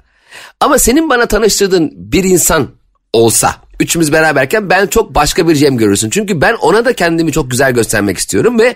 Ama 0.59 0.77
senin 0.77 1.09
bana 1.09 1.25
tanıştırdığın 1.25 1.91
bir 1.95 2.23
insan 2.23 2.67
olsa 3.13 3.55
üçümüz 3.79 4.11
beraberken 4.11 4.69
ben 4.69 4.87
çok 4.87 5.15
başka 5.15 5.47
bir 5.47 5.55
Cem 5.55 5.77
görürsün. 5.77 6.09
Çünkü 6.09 6.41
ben 6.41 6.53
ona 6.53 6.85
da 6.85 6.93
kendimi 6.93 7.31
çok 7.31 7.51
güzel 7.51 7.71
göstermek 7.71 8.17
istiyorum 8.17 8.59
ve 8.59 8.75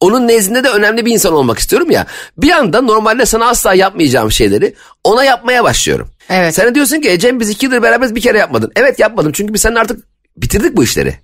onun 0.00 0.28
nezdinde 0.28 0.64
de 0.64 0.68
önemli 0.68 1.06
bir 1.06 1.12
insan 1.12 1.32
olmak 1.32 1.58
istiyorum 1.58 1.90
ya. 1.90 2.06
Bir 2.36 2.50
anda 2.50 2.80
normalde 2.80 3.26
sana 3.26 3.48
asla 3.48 3.74
yapmayacağım 3.74 4.32
şeyleri 4.32 4.74
ona 5.04 5.24
yapmaya 5.24 5.64
başlıyorum. 5.64 6.10
Evet. 6.30 6.54
Sen 6.54 6.74
diyorsun 6.74 7.00
ki 7.00 7.10
"E 7.10 7.18
Cem 7.18 7.40
biz 7.40 7.50
iki 7.50 7.66
yıldır 7.66 7.82
beraberiz 7.82 8.14
bir 8.14 8.20
kere 8.20 8.38
yapmadın. 8.38 8.72
Evet 8.76 8.98
yapmadım 8.98 9.32
çünkü 9.32 9.54
biz 9.54 9.60
seninle 9.62 9.80
artık 9.80 10.04
bitirdik 10.36 10.76
bu 10.76 10.84
işleri. 10.84 11.14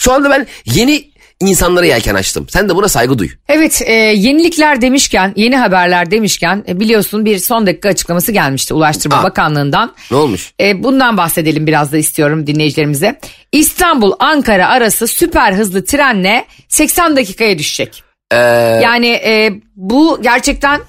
Şu 0.00 0.12
anda 0.12 0.30
ben 0.30 0.46
yeni 0.64 1.04
insanlara 1.40 1.86
yelken 1.86 2.14
açtım. 2.14 2.46
Sen 2.50 2.68
de 2.68 2.76
buna 2.76 2.88
saygı 2.88 3.18
duy. 3.18 3.28
Evet 3.48 3.82
e, 3.86 3.92
yenilikler 3.92 4.80
demişken 4.82 5.32
yeni 5.36 5.56
haberler 5.56 6.10
demişken 6.10 6.64
e, 6.68 6.80
biliyorsun 6.80 7.24
bir 7.24 7.38
son 7.38 7.66
dakika 7.66 7.88
açıklaması 7.88 8.32
gelmişti 8.32 8.74
Ulaştırma 8.74 9.16
Aa. 9.16 9.22
Bakanlığı'ndan. 9.22 9.94
Ne 10.10 10.16
olmuş? 10.16 10.52
E, 10.60 10.82
bundan 10.82 11.16
bahsedelim 11.16 11.66
biraz 11.66 11.92
da 11.92 11.98
istiyorum 11.98 12.46
dinleyicilerimize. 12.46 13.20
İstanbul-Ankara 13.52 14.68
arası 14.68 15.06
süper 15.06 15.52
hızlı 15.52 15.84
trenle 15.84 16.44
80 16.68 17.16
dakikaya 17.16 17.58
düşecek. 17.58 18.02
Ee, 18.32 18.36
Yani 18.82 19.08
e, 19.08 19.52
bu 19.76 20.22
gerçekten 20.22 20.80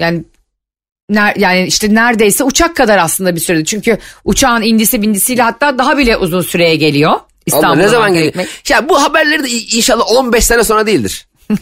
yani 0.00 0.24
ner, 1.10 1.36
yani 1.36 1.66
işte 1.66 1.94
neredeyse 1.94 2.44
uçak 2.44 2.76
kadar 2.76 2.98
aslında 2.98 3.34
bir 3.34 3.40
sürede. 3.40 3.64
Çünkü 3.64 3.98
uçağın 4.24 4.62
indisi 4.62 5.02
bindisiyle 5.02 5.42
hatta 5.42 5.78
daha 5.78 5.98
bile 5.98 6.16
uzun 6.16 6.42
süreye 6.42 6.76
geliyor. 6.76 7.20
İstanbul'a 7.46 7.82
ne 7.82 7.88
zaman 7.88 8.14
geliyor? 8.14 8.34
Ya 8.68 8.88
bu 8.88 9.02
haberleri 9.02 9.44
de 9.44 9.48
inşallah 9.50 10.04
15 10.12 10.44
sene 10.44 10.64
sonra 10.64 10.86
değildir. 10.86 11.26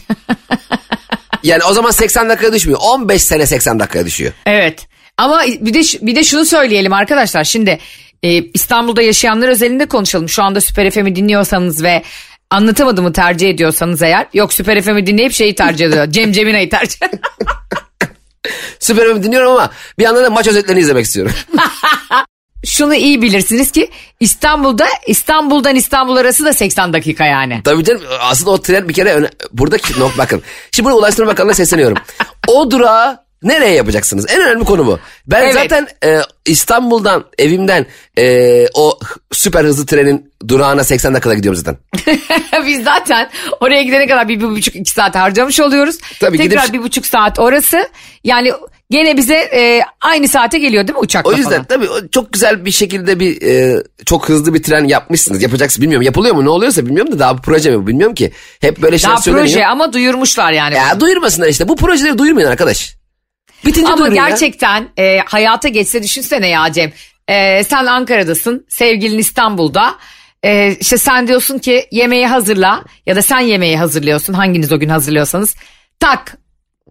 yani 1.43 1.63
o 1.63 1.73
zaman 1.73 1.91
80 1.91 2.29
dakikaya 2.29 2.53
düşmüyor. 2.53 2.79
15 2.83 3.23
sene 3.23 3.45
80 3.45 3.79
dakikaya 3.79 4.05
düşüyor. 4.05 4.33
Evet. 4.45 4.87
Ama 5.17 5.43
bir 5.59 5.73
de 5.73 6.05
bir 6.07 6.15
de 6.15 6.23
şunu 6.23 6.45
söyleyelim 6.45 6.93
arkadaşlar. 6.93 7.43
Şimdi 7.43 7.79
e, 8.23 8.43
İstanbul'da 8.43 9.01
yaşayanlar 9.01 9.47
özelinde 9.47 9.85
konuşalım. 9.85 10.29
Şu 10.29 10.43
anda 10.43 10.61
Süper 10.61 10.91
FM'i 10.91 11.15
dinliyorsanız 11.15 11.83
ve 11.83 12.03
anlatamadığımı 12.51 13.13
tercih 13.13 13.49
ediyorsanız 13.49 14.01
eğer. 14.01 14.27
Yok 14.33 14.53
Süper 14.53 14.81
FM'i 14.81 15.07
dinleyip 15.07 15.33
şeyi 15.33 15.55
tercih 15.55 15.85
ediyor. 15.85 16.07
Cem 16.11 16.31
Cemina'yı 16.31 16.69
tercih. 16.69 16.99
Süper 18.79 19.05
Ömür 19.05 19.23
dinliyorum 19.23 19.51
ama 19.51 19.71
bir 19.99 20.03
yandan 20.03 20.23
da 20.23 20.29
maç 20.29 20.47
özetlerini 20.47 20.81
izlemek 20.81 21.05
istiyorum. 21.05 21.33
Şunu 22.65 22.95
iyi 22.95 23.21
bilirsiniz 23.21 23.71
ki 23.71 23.91
İstanbul'da 24.19 24.87
İstanbul'dan 25.07 25.75
İstanbul 25.75 26.15
arası 26.15 26.45
da 26.45 26.53
80 26.53 26.93
dakika 26.93 27.25
yani. 27.25 27.61
Tabii 27.63 27.83
canım 27.83 28.01
aslında 28.19 28.51
o 28.51 28.61
tren 28.61 28.89
bir 28.89 28.93
kere 28.93 29.13
öne, 29.13 29.29
buradaki 29.53 29.99
nok 29.99 30.17
bakın. 30.17 30.41
Şimdi 30.71 30.85
burada 30.85 30.99
Ulaştırma 30.99 31.31
Bakanlığı'na 31.31 31.55
sesleniyorum. 31.55 31.97
O 32.47 32.71
durağı 32.71 33.26
nereye 33.43 33.73
yapacaksınız? 33.73 34.25
En 34.29 34.41
önemli 34.41 34.65
konu 34.65 34.87
bu. 34.87 34.99
Ben 35.27 35.43
Evet. 35.43 35.53
zaten 35.53 35.87
e, 36.05 36.19
İstanbul'dan 36.45 37.25
evimden 37.37 37.85
e, 38.17 38.65
o 38.73 38.99
süper 39.31 39.63
hızlı 39.65 39.85
trenin 39.85 40.33
durağına 40.47 40.83
80 40.83 41.13
dakikada 41.13 41.33
gidiyorum 41.33 41.61
zaten. 41.65 41.77
Biz 42.67 42.83
zaten 42.83 43.29
oraya 43.59 43.83
gidene 43.83 44.07
kadar 44.07 44.27
bir, 44.27 44.39
bir 44.39 44.45
buçuk 44.49 44.75
iki 44.75 44.91
saat 44.91 45.15
harcamış 45.15 45.59
oluyoruz. 45.59 45.97
Tabii 46.19 46.37
Tekrar 46.37 46.63
gidip- 46.65 46.73
bir 46.73 46.83
buçuk 46.83 47.05
saat 47.05 47.39
orası. 47.39 47.89
Yani 48.23 48.51
gene 48.89 49.17
bize 49.17 49.35
e, 49.35 49.81
aynı 50.01 50.27
saate 50.27 50.59
geliyor 50.59 50.87
değil 50.87 50.95
mi 50.95 50.99
uçakla 51.03 51.29
O 51.29 51.33
yüzden 51.33 51.49
falan? 51.51 51.63
tabii 51.65 51.87
çok 52.11 52.33
güzel 52.33 52.65
bir 52.65 52.71
şekilde 52.71 53.19
bir 53.19 53.41
e, 53.41 53.83
çok 54.05 54.29
hızlı 54.29 54.53
bir 54.53 54.63
tren 54.63 54.83
yapmışsınız. 54.85 55.41
Yapacaksınız 55.43 55.81
bilmiyorum. 55.81 56.05
Yapılıyor 56.05 56.35
mu 56.35 56.45
ne 56.45 56.49
oluyorsa 56.49 56.85
bilmiyorum 56.85 57.11
da 57.11 57.19
daha 57.19 57.37
bir 57.37 57.41
proje 57.41 57.71
mi 57.71 57.77
bu 57.77 57.87
bilmiyorum 57.87 58.15
ki. 58.15 58.31
Hep 58.61 58.81
böyle 58.81 58.97
şeyler 58.97 59.15
Daha 59.17 59.23
proje 59.33 59.65
ama 59.67 59.93
duyurmuşlar 59.93 60.51
yani. 60.51 60.75
Ya 60.75 60.99
duyurmasınlar 60.99 61.47
işte. 61.47 61.67
Bu 61.67 61.75
projeleri 61.75 62.17
duyurmayın 62.17 62.47
arkadaş. 62.47 62.96
Bitince 63.65 63.93
Ama 63.93 64.07
ya. 64.07 64.13
gerçekten 64.13 64.89
e, 64.97 65.19
hayata 65.25 65.67
geçse 65.67 66.03
düşünsene 66.03 66.47
ya 66.47 66.71
Cem. 66.71 66.91
E, 67.27 67.63
sen 67.63 67.85
Ankara'dasın, 67.85 68.65
sevgilin 68.69 69.17
İstanbul'da. 69.17 69.95
E, 70.43 70.75
işte 70.79 70.97
sen 70.97 71.27
diyorsun 71.27 71.59
ki 71.59 71.87
yemeği 71.91 72.27
hazırla 72.27 72.83
ya 73.05 73.15
da 73.15 73.21
sen 73.21 73.39
yemeği 73.39 73.77
hazırlıyorsun 73.77 74.33
hanginiz 74.33 74.71
o 74.71 74.79
gün 74.79 74.89
hazırlıyorsanız. 74.89 75.55
Tak 75.99 76.37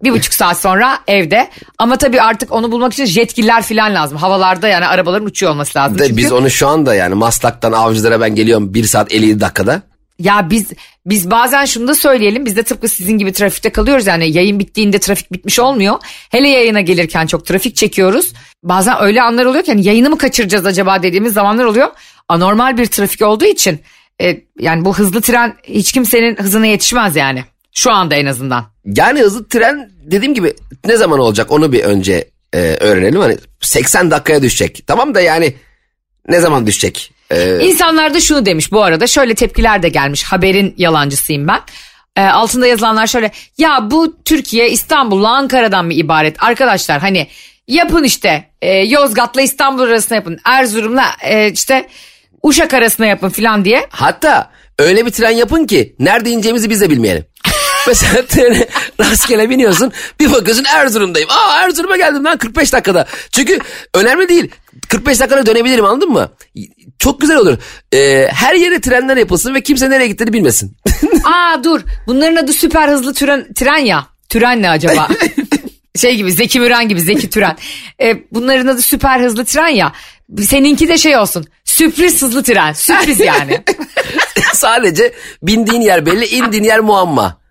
bir 0.03 0.11
buçuk 0.11 0.33
saat 0.33 0.57
sonra 0.57 0.99
evde. 1.07 1.49
Ama 1.77 1.97
tabii 1.97 2.21
artık 2.21 2.51
onu 2.51 2.71
bulmak 2.71 2.93
için 2.93 3.05
jetgiller 3.05 3.63
falan 3.63 3.95
lazım. 3.95 4.17
Havalarda 4.17 4.67
yani 4.67 4.87
arabaların 4.87 5.27
uçuyor 5.27 5.51
olması 5.51 5.79
lazım. 5.79 5.99
De 5.99 6.07
Çünkü 6.07 6.17
biz 6.17 6.31
onu 6.31 6.49
şu 6.49 6.67
anda 6.67 6.95
yani 6.95 7.15
Maslak'tan 7.15 7.71
Avcılar'a 7.71 8.21
ben 8.21 8.35
geliyorum 8.35 8.73
1 8.73 8.83
saat 8.83 9.13
57 9.13 9.39
dakikada. 9.39 9.81
Ya 10.19 10.49
biz 10.49 10.71
biz 11.05 11.31
bazen 11.31 11.65
şunu 11.65 11.87
da 11.87 11.95
söyleyelim. 11.95 12.45
Biz 12.45 12.55
de 12.55 12.63
tıpkı 12.63 12.87
sizin 12.87 13.17
gibi 13.17 13.33
trafikte 13.33 13.69
kalıyoruz. 13.69 14.07
Yani 14.07 14.31
yayın 14.31 14.59
bittiğinde 14.59 14.99
trafik 14.99 15.31
bitmiş 15.31 15.59
olmuyor. 15.59 15.95
Hele 16.29 16.49
yayına 16.49 16.81
gelirken 16.81 17.27
çok 17.27 17.45
trafik 17.45 17.75
çekiyoruz. 17.75 18.33
Bazen 18.63 18.95
öyle 19.01 19.21
anlar 19.21 19.45
oluyor 19.45 19.63
ki 19.63 19.71
hani 19.71 19.87
yayını 19.87 20.09
mı 20.09 20.17
kaçıracağız 20.17 20.65
acaba 20.65 21.03
dediğimiz 21.03 21.33
zamanlar 21.33 21.65
oluyor. 21.65 21.87
Anormal 22.27 22.77
bir 22.77 22.85
trafik 22.85 23.21
olduğu 23.21 23.45
için 23.45 23.79
e, 24.21 24.41
yani 24.59 24.85
bu 24.85 24.97
hızlı 24.97 25.21
tren 25.21 25.55
hiç 25.63 25.91
kimsenin 25.91 26.35
hızına 26.35 26.65
yetişmez 26.65 27.15
yani. 27.15 27.43
Şu 27.75 27.91
anda 27.91 28.15
en 28.15 28.25
azından. 28.25 28.65
Yani 28.85 29.19
hızlı 29.19 29.47
tren 29.47 29.91
dediğim 30.03 30.33
gibi 30.33 30.53
ne 30.85 30.97
zaman 30.97 31.19
olacak 31.19 31.51
onu 31.51 31.71
bir 31.71 31.83
önce 31.83 32.29
e, 32.53 32.59
öğrenelim. 32.59 33.19
Hani 33.19 33.37
80 33.61 34.11
dakikaya 34.11 34.41
düşecek. 34.41 34.83
Tamam 34.87 35.15
da 35.15 35.21
yani 35.21 35.53
ne 36.27 36.39
zaman 36.39 36.67
düşecek? 36.67 37.11
E, 37.31 37.59
İnsanlar 37.59 38.13
da 38.13 38.19
şunu 38.19 38.45
demiş 38.45 38.71
bu 38.71 38.83
arada 38.83 39.07
şöyle 39.07 39.35
tepkiler 39.35 39.83
de 39.83 39.89
gelmiş 39.89 40.23
haberin 40.23 40.73
yalancısıyım 40.77 41.47
ben. 41.47 41.59
Ee, 42.17 42.21
altında 42.21 42.67
yazılanlar 42.67 43.07
şöyle 43.07 43.31
ya 43.57 43.91
bu 43.91 44.15
Türkiye 44.25 44.69
İstanbul'la 44.69 45.29
Ankara'dan 45.29 45.85
mı 45.85 45.93
ibaret 45.93 46.43
arkadaşlar 46.43 46.99
hani 46.99 47.27
yapın 47.67 48.03
işte 48.03 48.49
e, 48.61 48.73
Yozgat'la 48.77 49.41
İstanbul 49.41 49.81
arasına 49.83 50.15
yapın 50.15 50.39
Erzurum'la 50.45 51.05
e, 51.23 51.51
işte 51.51 51.87
Uşak 52.43 52.73
arasına 52.73 53.05
yapın 53.05 53.29
filan 53.29 53.65
diye. 53.65 53.87
hatta 53.89 54.51
öyle 54.79 55.05
bir 55.05 55.11
tren 55.11 55.29
yapın 55.29 55.65
ki 55.65 55.95
nerede 55.99 56.29
ineceğimizi 56.29 56.69
biz 56.69 56.81
de 56.81 56.89
bilmeyelim. 56.89 57.25
Mesela 57.87 58.25
trene 58.27 58.67
rastgele 58.99 59.49
biniyorsun 59.49 59.91
bir 60.19 60.31
bakıyorsun 60.31 60.65
Erzurum'dayım. 60.65 61.29
Aa 61.29 61.63
Erzurum'a 61.63 61.97
geldim 61.97 62.23
lan 62.23 62.37
45 62.37 62.73
dakikada. 62.73 63.05
Çünkü 63.31 63.59
önemli 63.93 64.29
değil. 64.29 64.51
45 64.89 65.19
dakikada 65.19 65.45
dönebilirim 65.45 65.85
anladın 65.85 66.09
mı? 66.09 66.29
Çok 66.99 67.21
güzel 67.21 67.37
olur. 67.37 67.57
Ee, 67.93 68.27
her 68.33 68.53
yere 68.55 68.81
trenler 68.81 69.17
yapılsın 69.17 69.55
ve 69.55 69.61
kimse 69.61 69.89
nereye 69.89 70.07
gittiğini 70.07 70.33
bilmesin. 70.33 70.77
Aa 71.23 71.63
dur 71.63 71.81
bunların 72.07 72.35
adı 72.35 72.53
süper 72.53 72.89
hızlı 72.89 73.13
tren, 73.13 73.53
tren 73.53 73.77
ya. 73.77 74.07
Tren 74.29 74.61
ne 74.61 74.69
acaba? 74.69 75.07
şey 75.95 76.15
gibi 76.15 76.31
Zeki 76.31 76.59
Müren 76.59 76.89
gibi 76.89 77.01
Zeki 77.01 77.29
Türen. 77.29 77.57
Ee, 78.01 78.23
bunların 78.31 78.67
adı 78.67 78.81
süper 78.81 79.19
hızlı 79.19 79.45
tren 79.45 79.67
ya. 79.67 79.93
Seninki 80.41 80.87
de 80.87 80.97
şey 80.97 81.17
olsun. 81.17 81.45
Sürpriz 81.65 82.21
hızlı 82.21 82.43
tren. 82.43 82.73
Sürpriz 82.73 83.19
yani. 83.19 83.63
Sadece 84.53 85.13
bindiğin 85.43 85.81
yer 85.81 86.05
belli, 86.05 86.25
indiğin 86.25 86.63
yer 86.63 86.79
muamma. 86.79 87.46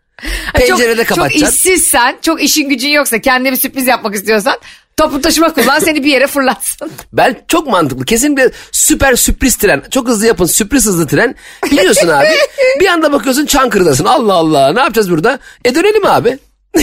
Pencerede 0.54 0.96
çok, 0.96 1.08
çok 1.08 1.16
kapatacaksın. 1.16 1.70
işsizsen, 1.70 2.18
çok 2.22 2.42
işin 2.42 2.68
gücün 2.68 2.88
yoksa, 2.88 3.20
kendine 3.20 3.52
bir 3.52 3.56
sürpriz 3.56 3.86
yapmak 3.86 4.14
istiyorsan 4.14 4.56
toplu 4.96 5.20
taşıma 5.20 5.54
kullan 5.54 5.78
seni 5.78 6.04
bir 6.04 6.12
yere 6.12 6.26
fırlatsın. 6.26 6.90
Ben 7.12 7.36
çok 7.48 7.66
mantıklı. 7.66 8.04
Kesinlikle 8.04 8.50
süper 8.72 9.16
sürpriz 9.16 9.56
tren. 9.56 9.82
Çok 9.90 10.08
hızlı 10.08 10.26
yapın 10.26 10.46
sürpriz 10.46 10.86
hızlı 10.86 11.06
tren. 11.06 11.34
Biliyorsun 11.70 12.08
abi. 12.08 12.26
bir 12.80 12.86
anda 12.86 13.12
bakıyorsun 13.12 13.46
Çankırı'dasın. 13.46 14.04
Allah 14.04 14.34
Allah 14.34 14.72
ne 14.72 14.80
yapacağız 14.80 15.10
burada? 15.10 15.38
E 15.64 15.74
dönelim 15.74 16.06
abi. 16.06 16.38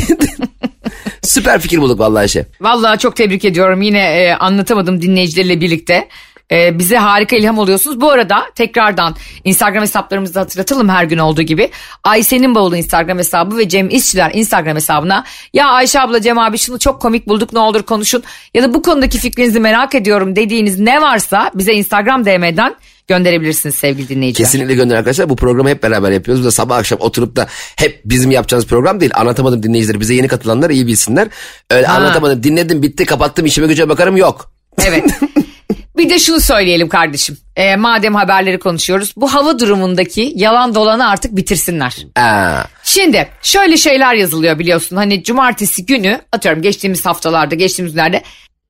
süper 1.21 1.61
fikir 1.61 1.77
bulduk 1.77 1.99
vallahi 1.99 2.29
şey. 2.29 2.43
Vallahi 2.61 2.99
çok 2.99 3.15
tebrik 3.15 3.45
ediyorum. 3.45 3.81
Yine 3.81 3.99
e, 3.99 4.33
anlatamadım 4.33 5.01
dinleyicilerle 5.01 5.61
birlikte. 5.61 6.07
Ee, 6.51 6.79
bize 6.79 6.97
harika 6.97 7.35
ilham 7.35 7.57
oluyorsunuz. 7.57 8.01
Bu 8.01 8.11
arada 8.11 8.43
tekrardan 8.55 9.15
Instagram 9.43 9.81
hesaplarımızı 9.81 10.39
hatırlatalım 10.39 10.89
her 10.89 11.03
gün 11.03 11.17
olduğu 11.17 11.41
gibi. 11.41 11.69
Ayşe'nin 12.03 12.55
bavulu 12.55 12.75
Instagram 12.77 13.17
hesabı 13.17 13.57
ve 13.57 13.69
Cem 13.69 13.89
İşçiler 13.89 14.31
Instagram 14.33 14.75
hesabına 14.75 15.23
ya 15.53 15.67
Ayşe 15.67 16.01
abla 16.01 16.21
Cem 16.21 16.39
abi 16.39 16.57
şunu 16.57 16.79
çok 16.79 17.01
komik 17.01 17.27
bulduk 17.27 17.53
ne 17.53 17.59
olur 17.59 17.83
konuşun 17.83 18.23
ya 18.53 18.63
da 18.63 18.73
bu 18.73 18.81
konudaki 18.81 19.17
fikrinizi 19.17 19.59
merak 19.59 19.95
ediyorum 19.95 20.35
dediğiniz 20.35 20.79
ne 20.79 21.01
varsa 21.01 21.51
bize 21.55 21.73
Instagram 21.73 22.25
DM'den 22.25 22.75
gönderebilirsiniz 23.07 23.75
sevgili 23.75 24.09
dinleyiciler. 24.09 24.45
Kesinlikle 24.47 24.73
gönderin 24.75 24.97
arkadaşlar. 24.97 25.29
Bu 25.29 25.35
programı 25.35 25.69
hep 25.69 25.83
beraber 25.83 26.11
yapıyoruz. 26.11 26.43
Bu 26.43 26.47
da 26.47 26.51
sabah 26.51 26.77
akşam 26.77 26.99
oturup 27.01 27.35
da 27.35 27.47
hep 27.75 28.01
bizim 28.05 28.31
yapacağımız 28.31 28.67
program 28.67 28.99
değil. 28.99 29.11
Anlatamadım 29.15 29.63
dinleyicileri. 29.63 29.99
Bize 29.99 30.13
yeni 30.15 30.27
katılanlar 30.27 30.69
iyi 30.69 30.87
bilsinler. 30.87 31.27
Öyle 31.71 31.87
Ha. 31.87 31.93
anlatamadım 31.97 32.43
dinledim 32.43 32.81
bitti 32.81 33.05
kapattım 33.05 33.45
işime 33.45 33.67
güce 33.67 33.89
bakarım 33.89 34.17
yok. 34.17 34.51
Evet. 34.85 35.03
Bir 35.97 36.09
de 36.09 36.19
şunu 36.19 36.39
söyleyelim 36.39 36.89
kardeşim. 36.89 37.37
Ee, 37.55 37.75
madem 37.75 38.15
haberleri 38.15 38.59
konuşuyoruz. 38.59 39.13
Bu 39.17 39.33
hava 39.33 39.59
durumundaki 39.59 40.33
yalan 40.35 40.75
dolanı 40.75 41.09
artık 41.09 41.35
bitirsinler. 41.35 41.97
Aa, 42.15 42.63
Şimdi 42.83 43.27
şöyle 43.41 43.77
şeyler 43.77 44.13
yazılıyor 44.13 44.59
biliyorsun. 44.59 44.95
Hani 44.95 45.23
cumartesi 45.23 45.85
günü 45.85 46.21
atıyorum 46.31 46.61
geçtiğimiz 46.61 47.05
haftalarda 47.05 47.55
geçtiğimiz 47.55 47.93
günlerde 47.93 48.23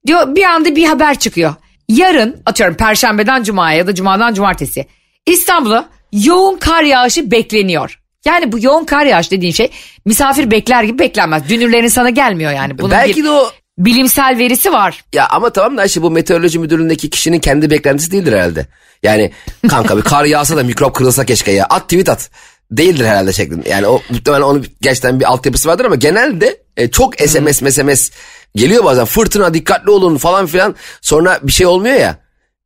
diyor 0.08 0.36
bir 0.36 0.44
anda 0.44 0.76
bir 0.76 0.86
haber 0.86 1.20
çıkıyor. 1.20 1.56
Yarın 1.90 2.42
atıyorum 2.46 2.76
perşembeden 2.76 3.44
cumaya 3.44 3.78
ya 3.78 3.88
da 3.88 3.96
cumadan 3.96 4.34
cumartesi 4.34 4.86
İstanbul'a 5.26 5.90
yoğun 6.12 6.58
kar 6.58 6.84
yağışı 6.84 7.32
bekleniyor. 7.32 8.00
Yani 8.26 8.52
bu 8.52 8.64
yoğun 8.64 8.86
kar 8.86 9.06
yağışı 9.06 9.32
dediğin 9.32 9.52
şey 9.54 9.70
misafir 10.06 10.52
bekler 10.52 10.84
gibi 10.84 11.00
beklenmez. 11.00 11.50
Dünürlerin 11.50 11.88
sana 11.88 12.10
gelmiyor 12.10 12.52
yani. 12.52 12.78
Bunun 12.78 12.92
belki 12.92 13.20
bir 13.20 13.24
de 13.24 13.30
o 13.30 13.52
bilimsel 13.78 14.38
verisi 14.38 14.72
var. 14.72 15.04
ya 15.14 15.28
ama 15.30 15.50
tamam 15.50 15.78
da 15.78 15.82
Ayşe 15.82 16.02
bu 16.02 16.12
meteoroloji 16.12 16.60
müdürlüğündeki 16.60 17.10
kişinin 17.10 17.40
kendi 17.40 17.70
beklentisi 17.70 18.12
değildir 18.12 18.34
herhalde. 18.34 18.68
Yani 19.04 19.32
kanka 19.70 19.98
bir 19.98 20.02
kar 20.02 20.26
yağsa 20.26 20.58
da 20.58 20.64
mikrop 20.64 20.96
kırılsa 20.96 21.26
keşke 21.26 21.52
ya 21.52 21.66
at 21.66 21.84
tweet 21.84 22.10
at. 22.10 22.30
Değildir 22.72 23.06
herhalde 23.06 23.34
şeklinde. 23.34 23.70
Yani 23.70 23.88
o 23.88 24.02
muhtemelen 24.10 24.42
onun 24.42 24.66
gerçekten 24.82 25.20
bir 25.20 25.26
altyapısı 25.26 25.70
vardır 25.70 25.86
ama 25.86 25.96
genelde 25.96 26.58
e, 26.78 26.92
çok 26.92 27.16
SMS 27.16 27.76
SMS 27.76 28.12
geliyor 28.56 28.84
bazen 28.84 29.06
fırtına 29.06 29.54
dikkatli 29.54 29.92
olun 29.92 30.18
falan 30.18 30.46
filan 30.46 30.76
sonra 31.02 31.40
bir 31.44 31.52
şey 31.52 31.68
olmuyor 31.68 31.96
ya 31.96 32.18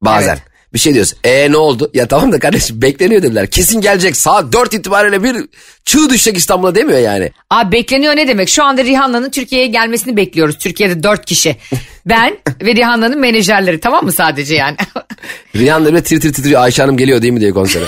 bazen. 0.02 0.34
Evet. 0.34 0.57
Bir 0.78 0.82
şey 0.82 0.94
diyoruz. 0.94 1.14
E 1.24 1.52
ne 1.52 1.58
oldu? 1.58 1.92
Ya 1.94 2.08
tamam 2.08 2.32
da 2.32 2.40
kardeşim 2.40 2.82
bekleniyor 2.82 3.22
dediler. 3.22 3.48
Kesin 3.48 3.82
gelecek 3.82 4.18
saat 4.18 4.54
4 4.54 4.74
itibariyle 4.74 5.24
bir 5.24 5.36
çığ 5.86 6.10
düşecek 6.10 6.38
İstanbul'a 6.38 6.76
demiyor 6.76 7.00
yani. 7.00 7.32
Abi 7.50 7.72
bekleniyor 7.72 8.16
ne 8.16 8.28
demek? 8.28 8.50
Şu 8.50 8.64
anda 8.64 8.84
Rihanna'nın 8.84 9.30
Türkiye'ye 9.30 9.68
gelmesini 9.68 10.18
bekliyoruz. 10.18 10.58
Türkiye'de 10.58 11.04
dört 11.04 11.26
kişi. 11.26 11.56
Ben 12.06 12.38
ve 12.62 12.76
Rihanna'nın 12.76 13.20
menajerleri 13.20 13.80
tamam 13.80 14.06
mı 14.06 14.12
sadece 14.12 14.56
yani? 14.56 14.78
Rihanna 15.56 15.88
bile 15.88 16.04
tir 16.04 16.20
tir 16.20 16.34
titriyor 16.34 16.62
Ayşe 16.62 16.82
Hanım 16.82 16.98
geliyor 16.98 17.22
değil 17.22 17.34
mi 17.34 17.42
diye 17.42 17.52
konsere. 17.52 17.86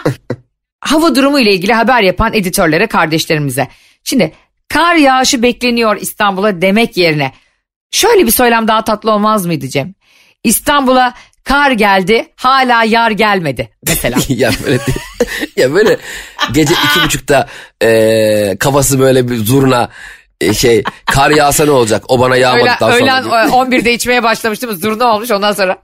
Hava 0.80 1.14
durumu 1.14 1.40
ile 1.40 1.52
ilgili 1.52 1.72
haber 1.72 2.02
yapan 2.02 2.34
editörlere, 2.34 2.86
kardeşlerimize. 2.86 3.68
Şimdi 4.04 4.32
kar 4.68 4.94
yağışı 4.94 5.42
bekleniyor 5.42 5.96
İstanbul'a 6.00 6.62
demek 6.62 6.96
yerine 6.96 7.32
şöyle 7.90 8.26
bir 8.26 8.32
söylem 8.32 8.68
daha 8.68 8.84
tatlı 8.84 9.12
olmaz 9.12 9.46
mıydı 9.46 9.68
Cem? 9.68 9.94
İstanbul'a 10.44 11.14
kar 11.48 11.70
geldi 11.70 12.32
hala 12.36 12.84
yar 12.84 13.10
gelmedi 13.10 13.70
mesela. 13.86 14.16
ya 14.28 14.50
böyle 14.64 14.78
ya 15.56 15.74
böyle 15.74 15.98
gece 16.52 16.74
iki 16.74 17.04
buçukta 17.04 17.46
e, 17.82 18.56
kafası 18.60 19.00
böyle 19.00 19.28
bir 19.28 19.36
zurna 19.36 19.88
e, 20.40 20.54
şey 20.54 20.82
kar 21.06 21.30
yağsa 21.30 21.64
ne 21.64 21.70
olacak 21.70 22.04
o 22.08 22.20
bana 22.20 22.34
Öğlen, 22.34 22.40
yağmadıktan 22.40 22.92
öğlen 22.92 23.22
sonra. 23.22 23.44
e, 23.44 23.48
11'de 23.48 23.92
içmeye 23.92 24.22
başlamıştım. 24.22 24.76
Zurna 24.76 25.14
olmuş 25.14 25.30
ondan 25.30 25.52
sonra 25.52 25.78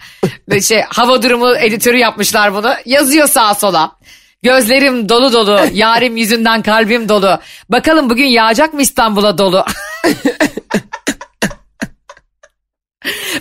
şey 0.63 0.83
hava 0.89 1.23
durumu 1.23 1.57
editörü 1.57 1.97
yapmışlar 1.97 2.55
bunu. 2.55 2.75
Yazıyor 2.85 3.29
sağa 3.29 3.55
sola. 3.55 3.97
Gözlerim 4.43 5.09
dolu 5.09 5.33
dolu, 5.33 5.61
yarim 5.73 6.17
yüzünden 6.17 6.63
kalbim 6.63 7.09
dolu. 7.09 7.39
Bakalım 7.69 8.11
bugün 8.11 8.27
yağacak 8.27 8.75
mı 8.75 8.83
İstanbul'a 8.83 9.39
dolu? 9.39 9.65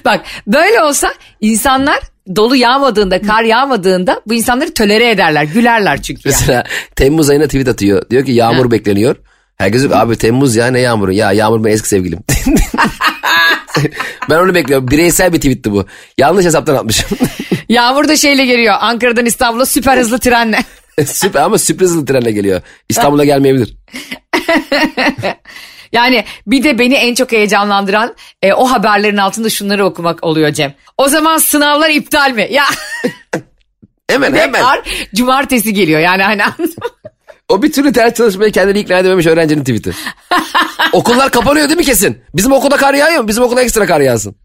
Bak 0.06 0.22
böyle 0.48 0.82
olsa 0.82 1.14
insanlar 1.42 2.00
dolu 2.36 2.56
yağmadığında, 2.56 3.22
kar 3.22 3.44
yağmadığında 3.44 4.22
bu 4.28 4.34
insanları 4.34 4.74
tölere 4.74 5.10
ederler, 5.10 5.44
gülerler 5.44 6.02
çünkü. 6.02 6.22
yani. 6.26 6.36
Mesela 6.40 6.64
Temmuz 6.96 7.30
ayına 7.30 7.46
tweet 7.46 7.68
atıyor 7.68 8.10
diyor 8.10 8.26
ki 8.26 8.32
yağmur 8.32 8.72
bekleniyor. 8.72 9.16
Herkes 9.58 9.82
diyor 9.82 9.94
abi 9.96 10.16
Temmuz 10.16 10.56
ya 10.56 10.68
ne 10.68 10.80
yağmuru 10.80 11.12
ya 11.12 11.32
yağmur 11.32 11.64
benim 11.64 11.76
eski 11.76 11.88
sevgilim. 11.88 12.20
ben 14.30 14.36
onu 14.36 14.56
bekliyorum 14.56 14.88
bireysel 14.88 15.34
bir 15.34 15.38
tweetti 15.38 15.72
bu. 15.72 15.86
Yanlış 16.18 16.46
hesaptan 16.46 16.76
atmışım. 16.76 17.10
Yağmur 17.70 18.08
da 18.08 18.16
şeyle 18.16 18.46
geliyor, 18.46 18.76
Ankara'dan 18.80 19.26
İstanbul'a 19.26 19.66
süper 19.66 19.98
hızlı 19.98 20.20
trenle. 20.20 20.60
Süper 21.06 21.42
ama 21.42 21.58
sürpriz 21.58 21.90
hızlı 21.90 22.06
trenle 22.06 22.32
geliyor. 22.32 22.62
İstanbul'a 22.90 23.26
gelmeyebilir. 23.26 23.78
Yani 25.94 26.26
bir 26.48 26.64
de 26.64 26.80
beni 26.80 26.94
en 26.94 27.16
çok 27.16 27.32
heyecanlandıran 27.32 28.16
e, 28.42 28.54
o 28.54 28.66
haberlerin 28.72 29.18
altında 29.18 29.50
şunları 29.50 29.86
okumak 29.86 30.24
oluyor 30.24 30.52
Cem. 30.52 30.74
O 30.98 31.08
zaman 31.08 31.38
sınavlar 31.38 31.90
iptal 31.90 32.32
mi? 32.32 32.48
Ya 32.52 32.64
Hemen 34.10 34.34
hemen. 34.36 34.64
cumartesi 35.16 35.74
geliyor 35.74 36.00
yani 36.00 36.24
hani? 36.24 36.42
O 37.50 37.64
bir 37.64 37.72
türlü 37.72 37.96
ders 37.96 38.14
çalışmaya 38.14 38.52
kendini 38.52 38.80
ikna 38.80 38.98
edememiş 38.98 39.26
öğrencinin 39.28 39.64
tweet'i. 39.64 39.92
Okullar 40.94 41.32
kapanıyor 41.32 41.68
değil 41.68 41.78
mi 41.78 41.86
kesin? 41.86 42.22
Bizim 42.36 42.52
okulda 42.52 42.78
kar 42.78 42.94
yağıyor 42.94 43.22
mu? 43.22 43.28
Bizim 43.28 43.44
okulda 43.44 43.62
ekstra 43.62 43.86
kar 43.86 44.02
yağsın. 44.02 44.36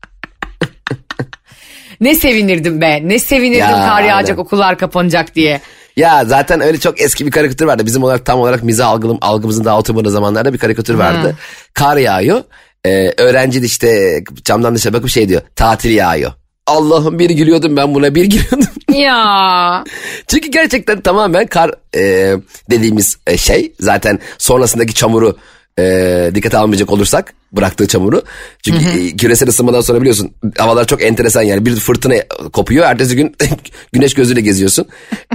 Ne 2.00 2.14
sevinirdim 2.14 2.80
be 2.80 3.00
ne 3.08 3.18
sevinirdim 3.18 3.60
Ya, 3.70 3.86
kar 3.88 4.02
yağacak 4.02 4.30
aynen. 4.30 4.42
okullar 4.42 4.78
kapanacak 4.78 5.34
diye. 5.34 5.60
Ya 5.96 6.24
zaten 6.24 6.60
öyle 6.60 6.80
çok 6.80 7.00
eski 7.00 7.26
bir 7.26 7.30
karikatür 7.30 7.66
vardı. 7.66 7.86
Bizim 7.86 8.02
olarak 8.02 8.26
tam 8.26 8.40
olarak 8.40 8.62
mizah 8.62 8.88
algılım, 8.88 9.18
algımızın 9.20 9.64
daha 9.64 9.78
oturmadığı 9.78 10.10
zamanlarda 10.10 10.52
bir 10.52 10.58
karikatür 10.58 10.94
vardı. 10.94 11.36
Kar 11.74 11.96
yağıyor. 11.96 12.42
Ee, 12.86 13.12
öğrenci 13.18 13.62
de 13.62 13.66
işte 13.66 14.20
camdan 14.44 14.74
dışarı 14.74 14.94
bakıp 14.94 15.08
şey 15.08 15.28
diyor. 15.28 15.42
Tatil 15.56 15.90
yağıyor. 15.90 16.32
Allah'ım 16.66 17.18
bir 17.18 17.30
gülüyordum 17.30 17.76
ben 17.76 17.94
buna 17.94 18.14
bir 18.14 18.24
gülüyordum. 18.24 18.68
Ya 18.92 19.84
Çünkü 20.26 20.48
gerçekten 20.48 21.00
tamamen 21.00 21.46
kar 21.46 21.70
e, 21.94 22.34
dediğimiz 22.70 23.16
e, 23.26 23.36
şey 23.36 23.72
zaten 23.80 24.18
sonrasındaki 24.38 24.94
çamuru 24.94 25.36
e, 25.78 26.30
dikkate 26.34 26.58
almayacak 26.58 26.92
olursak 26.92 27.34
bıraktığı 27.52 27.88
çamuru. 27.88 28.22
Çünkü 28.62 28.84
e, 28.84 29.16
küresel 29.16 29.48
ısınmadan 29.48 29.80
sonra 29.80 30.00
biliyorsun 30.00 30.30
havalar 30.58 30.86
çok 30.86 31.02
enteresan 31.02 31.42
yani 31.42 31.66
bir 31.66 31.76
fırtına 31.76 32.14
kopuyor 32.52 32.86
ertesi 32.86 33.16
gün 33.16 33.36
güneş 33.92 34.14
gözüyle 34.14 34.40
geziyorsun. 34.40 34.86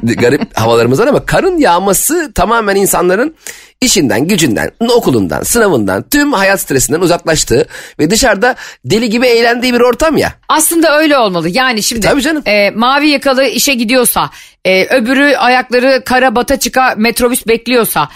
Garip 0.04 0.41
havalarımız 0.58 0.99
var 0.99 1.08
ama 1.08 1.25
karın 1.25 1.58
yağması 1.58 2.32
tamamen 2.36 2.75
insanların 2.75 3.36
işinden, 3.82 4.27
gücünden, 4.27 4.71
okulundan, 4.80 5.43
sınavından, 5.43 6.06
tüm 6.12 6.34
hayat 6.34 6.62
stresinden 6.62 7.01
uzaklaştığı 7.01 7.67
ve 7.99 8.10
dışarıda 8.10 8.56
deli 8.86 9.10
gibi 9.10 9.27
eğlendiği 9.27 9.73
bir 9.73 9.80
ortam 9.80 10.17
ya. 10.17 10.34
aslında 10.49 10.97
öyle 10.97 11.17
olmalı. 11.17 11.49
Yani 11.49 11.84
şimdi 11.84 12.01
Tabii 12.01 12.21
canım. 12.21 12.43
e, 12.45 12.71
mavi 12.71 13.10
yakalı 13.10 13.45
işe 13.45 13.73
gidiyorsa 13.73 14.30
e, 14.65 14.86
öbürü 14.86 15.36
ayakları 15.36 16.01
kara 16.06 16.36
bata 16.36 16.60
çıka 16.60 16.93
metrobüs 16.97 17.47
bekliyorsa 17.47 18.10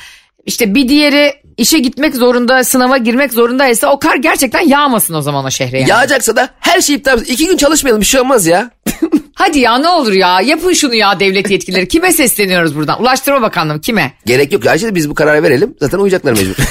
işte 0.45 0.75
bir 0.75 0.89
diğeri 0.89 1.44
işe 1.57 1.79
gitmek 1.79 2.15
zorunda 2.15 2.63
sınava 2.63 2.97
girmek 2.97 3.33
zorundaysa 3.33 3.87
o 3.87 3.99
kar 3.99 4.15
gerçekten 4.15 4.67
yağmasın 4.67 5.13
o 5.13 5.21
zaman 5.21 5.45
o 5.45 5.51
şehre 5.51 5.79
yani. 5.79 5.89
Yağacaksa 5.89 6.35
da 6.35 6.49
her 6.59 6.81
şey 6.81 6.95
iptal 6.95 7.21
etsin. 7.21 7.33
İki 7.33 7.47
gün 7.47 7.57
çalışmayalım 7.57 8.01
bir 8.01 8.05
şey 8.05 8.21
olmaz 8.21 8.47
ya. 8.47 8.71
Hadi 9.35 9.59
ya 9.59 9.77
ne 9.77 9.87
olur 9.87 10.13
ya 10.13 10.41
yapın 10.41 10.73
şunu 10.73 10.95
ya 10.95 11.19
devlet 11.19 11.51
yetkilileri. 11.51 11.87
Kime 11.87 12.11
sesleniyoruz 12.11 12.75
buradan? 12.75 13.01
Ulaştırma 13.01 13.41
Bakanlığı 13.41 13.81
kime? 13.81 14.13
Gerek 14.25 14.53
yok. 14.53 14.65
Ayşe 14.67 14.87
de 14.87 14.95
biz 14.95 15.09
bu 15.09 15.15
kararı 15.15 15.43
verelim. 15.43 15.75
Zaten 15.79 15.97
uyacaklar 15.97 16.31
mecbur. 16.31 16.55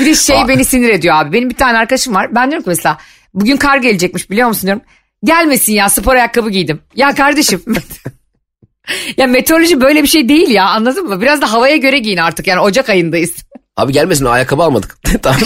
Bir 0.00 0.06
de 0.06 0.14
şey 0.14 0.36
beni 0.48 0.64
sinir 0.64 0.88
ediyor 0.88 1.14
abi. 1.14 1.32
Benim 1.32 1.50
bir 1.50 1.54
tane 1.54 1.78
arkadaşım 1.78 2.14
var. 2.14 2.34
Ben 2.34 2.50
diyorum 2.50 2.64
ki 2.64 2.68
mesela 2.70 2.98
bugün 3.34 3.56
kar 3.56 3.76
gelecekmiş 3.76 4.30
biliyor 4.30 4.48
musun 4.48 4.66
diyorum. 4.66 4.82
Gelmesin 5.24 5.72
ya 5.72 5.88
spor 5.88 6.14
ayakkabı 6.14 6.50
giydim. 6.50 6.80
Ya 6.96 7.14
kardeşim. 7.14 7.62
ya 9.16 9.26
meteoroloji 9.26 9.80
böyle 9.80 10.02
bir 10.02 10.08
şey 10.08 10.28
değil 10.28 10.48
ya 10.48 10.64
anladın 10.64 11.06
mı? 11.08 11.20
Biraz 11.20 11.40
da 11.42 11.52
havaya 11.52 11.76
göre 11.76 11.98
giyin 11.98 12.16
artık 12.16 12.46
yani 12.46 12.60
Ocak 12.60 12.88
ayındayız. 12.88 13.34
Abi 13.78 13.92
gelmesin 13.92 14.24
ayakkabı 14.24 14.62
almadık. 14.62 14.98
tamam? 15.22 15.40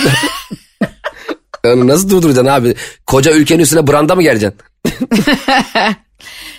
Onu 1.64 1.88
nasıl 1.88 2.10
durduracaksın 2.10 2.50
abi? 2.50 2.74
Koca 3.06 3.32
ülkenin 3.32 3.62
üstüne 3.62 3.86
branda 3.86 4.14
mı 4.14 4.22
geleceksin? 4.22 4.60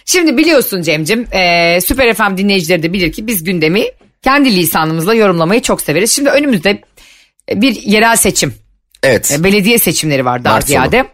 Şimdi 0.05 0.37
biliyorsun 0.37 0.81
Cem'cim 0.81 1.27
e, 1.33 1.79
Süper 1.81 2.13
FM 2.13 2.37
dinleyicileri 2.37 2.83
de 2.83 2.93
bilir 2.93 3.11
ki 3.11 3.27
biz 3.27 3.43
gündemi 3.43 3.85
kendi 4.23 4.55
lisanımızla 4.55 5.13
yorumlamayı 5.13 5.61
çok 5.61 5.81
severiz. 5.81 6.11
Şimdi 6.11 6.29
önümüzde 6.29 6.81
bir 7.53 7.81
yerel 7.81 8.15
seçim 8.15 8.53
Evet. 9.03 9.31
E, 9.31 9.43
belediye 9.43 9.79
seçimleri 9.79 10.25
var 10.25 10.43
daha 10.43 10.53
Mart 10.53 10.63
sonu. 10.63 10.67
ziyade. 10.69 11.05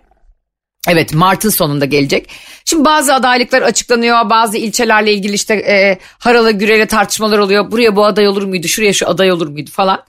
Evet 0.87 1.13
Mart'ın 1.13 1.49
sonunda 1.49 1.85
gelecek. 1.85 2.29
Şimdi 2.65 2.85
bazı 2.85 3.13
adaylıklar 3.13 3.61
açıklanıyor. 3.61 4.29
Bazı 4.29 4.57
ilçelerle 4.57 5.13
ilgili 5.13 5.33
işte 5.33 5.53
e, 5.53 5.97
haralı 6.19 6.51
gürele 6.51 6.85
tartışmalar 6.85 7.39
oluyor. 7.39 7.71
Buraya 7.71 7.95
bu 7.95 8.05
aday 8.05 8.27
olur 8.27 8.43
muydu? 8.43 8.67
Şuraya 8.67 8.93
şu 8.93 9.09
aday 9.09 9.31
olur 9.31 9.47
muydu 9.47 9.69
falan. 9.73 10.03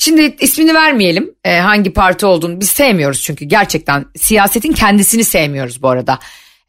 Şimdi 0.00 0.36
ismini 0.40 0.74
vermeyelim 0.74 1.34
e, 1.44 1.58
hangi 1.58 1.92
parti 1.92 2.26
olduğunu. 2.26 2.60
Biz 2.60 2.70
sevmiyoruz 2.70 3.22
çünkü 3.22 3.44
gerçekten 3.44 4.06
siyasetin 4.16 4.72
kendisini 4.72 5.24
sevmiyoruz 5.24 5.82
bu 5.82 5.88
arada. 5.88 6.18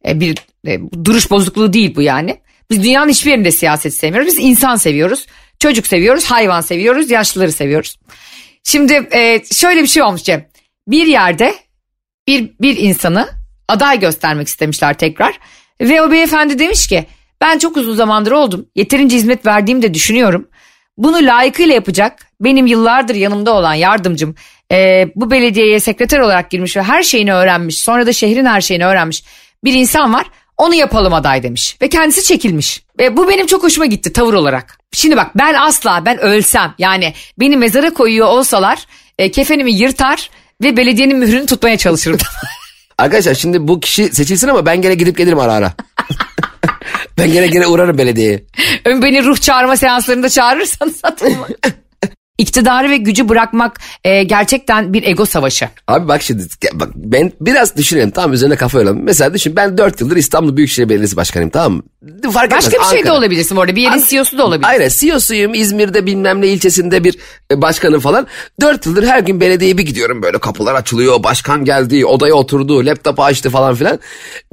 e, 0.07 0.19
bir 0.19 0.37
e, 0.67 0.79
duruş 1.05 1.31
bozukluğu 1.31 1.73
değil 1.73 1.95
bu 1.95 2.01
yani. 2.01 2.37
Biz 2.69 2.83
dünyanın 2.83 3.09
hiçbir 3.09 3.31
yerinde 3.31 3.51
siyaset 3.51 3.93
sevmiyoruz. 3.93 4.27
Biz 4.27 4.39
insan 4.39 4.75
seviyoruz. 4.75 5.25
Çocuk 5.59 5.87
seviyoruz, 5.87 6.25
hayvan 6.25 6.61
seviyoruz, 6.61 7.11
yaşlıları 7.11 7.51
seviyoruz. 7.51 7.99
Şimdi 8.63 8.93
e, 8.93 9.41
şöyle 9.51 9.81
bir 9.81 9.87
şey 9.87 10.03
olmuş 10.03 10.23
Cem. 10.23 10.45
Bir 10.87 11.07
yerde 11.07 11.55
bir, 12.27 12.49
bir 12.61 12.77
insanı 12.77 13.29
aday 13.67 13.99
göstermek 13.99 14.47
istemişler 14.47 14.93
tekrar. 14.97 15.39
Ve 15.81 16.01
o 16.01 16.11
beyefendi 16.11 16.59
demiş 16.59 16.87
ki 16.87 17.05
ben 17.41 17.57
çok 17.57 17.77
uzun 17.77 17.95
zamandır 17.95 18.31
oldum. 18.31 18.69
Yeterince 18.75 19.15
hizmet 19.15 19.45
verdiğimi 19.45 19.81
de 19.81 19.93
düşünüyorum. 19.93 20.47
Bunu 20.99 21.17
layıkıyla 21.17 21.73
yapacak 21.73 22.27
benim 22.41 22.67
yıllardır 22.67 23.15
yanımda 23.15 23.53
olan 23.53 23.73
yardımcım 23.73 24.35
e, 24.71 25.07
bu 25.15 25.31
belediyeye 25.31 25.79
sekreter 25.79 26.19
olarak 26.19 26.51
girmiş 26.51 26.77
ve 26.77 26.83
her 26.83 27.03
şeyini 27.03 27.33
öğrenmiş. 27.33 27.77
Sonra 27.77 28.05
da 28.07 28.13
şehrin 28.13 28.45
her 28.45 28.61
şeyini 28.61 28.85
öğrenmiş 28.85 29.23
bir 29.63 29.73
insan 29.73 30.13
var. 30.13 30.25
Onu 30.57 30.75
yapalım 30.75 31.13
aday 31.13 31.43
demiş 31.43 31.77
ve 31.81 31.89
kendisi 31.89 32.23
çekilmiş. 32.23 32.83
Ve 32.99 33.17
bu 33.17 33.29
benim 33.29 33.45
çok 33.45 33.63
hoşuma 33.63 33.85
gitti 33.85 34.13
tavır 34.13 34.33
olarak. 34.33 34.79
Şimdi 34.91 35.17
bak 35.17 35.31
ben 35.35 35.53
asla 35.53 36.05
ben 36.05 36.17
ölsem 36.17 36.73
yani 36.77 37.13
beni 37.39 37.57
mezara 37.57 37.93
koyuyor 37.93 38.27
olsalar 38.27 38.85
e, 39.19 39.31
kefenimi 39.31 39.73
yırtar 39.73 40.29
ve 40.63 40.77
belediyenin 40.77 41.17
mührünü 41.17 41.45
tutmaya 41.45 41.77
çalışırım. 41.77 42.19
Arkadaşlar 42.97 43.33
şimdi 43.33 43.67
bu 43.67 43.79
kişi 43.79 44.15
seçilsin 44.15 44.47
ama 44.47 44.65
ben 44.65 44.81
gene 44.81 44.95
gidip 44.95 45.17
gelirim 45.17 45.39
ara 45.39 45.53
ara. 45.53 45.73
Ben 47.19 47.31
gene 47.31 47.47
gene 47.47 47.67
uğrarım 47.67 47.97
belediyeye. 47.97 48.43
Ön 48.85 49.01
beni 49.01 49.23
ruh 49.23 49.37
çağırma 49.37 49.77
seanslarında 49.77 50.29
çağırırsanız 50.29 50.99
atılma. 51.03 51.47
İktidarı 52.39 52.89
ve 52.89 52.97
gücü 52.97 53.29
bırakmak 53.29 53.79
e, 54.03 54.23
gerçekten 54.23 54.93
bir 54.93 55.03
ego 55.03 55.25
savaşı. 55.25 55.69
Abi 55.87 56.07
bak 56.07 56.21
şimdi 56.21 56.43
bak 56.73 56.89
ben 56.95 57.31
biraz 57.41 57.77
düşünelim 57.77 58.11
tamam 58.11 58.33
üzerine 58.33 58.55
kafa 58.55 58.79
yoralım. 58.79 59.03
Mesela 59.03 59.33
düşün 59.33 59.55
ben 59.55 59.77
4 59.77 60.01
yıldır 60.01 60.15
İstanbul 60.15 60.57
Büyükşehir 60.57 60.89
Belediyesi 60.89 61.15
Başkanıyım 61.15 61.49
tamam 61.49 61.73
mı? 61.73 61.83
Fark 62.31 62.51
Başka 62.51 62.71
etmez, 62.71 62.91
bir 62.91 62.97
şey 62.97 63.05
de 63.05 63.11
olabilirsin 63.11 63.55
orada 63.55 63.75
bir 63.75 63.81
yerin 63.81 63.93
An- 63.93 64.03
CEO'su 64.07 64.37
da 64.37 64.45
olabilir. 64.45 64.67
Aynen 64.69 64.89
CEO'suyum 64.89 65.53
İzmir'de 65.53 66.05
bilmem 66.05 66.41
ne 66.41 66.47
ilçesinde 66.47 67.03
bir 67.03 67.15
e, 67.51 67.61
başkanım 67.61 67.99
falan. 67.99 68.27
4 68.61 68.85
yıldır 68.85 69.03
her 69.03 69.19
gün 69.19 69.41
belediyeye 69.41 69.77
bir 69.77 69.85
gidiyorum 69.85 70.23
böyle 70.23 70.37
kapılar 70.39 70.75
açılıyor 70.75 71.23
başkan 71.23 71.65
geldi 71.65 72.05
odaya 72.05 72.33
oturdu 72.33 72.85
laptopu 72.85 73.23
açtı 73.23 73.49
falan 73.49 73.75
filan. 73.75 73.99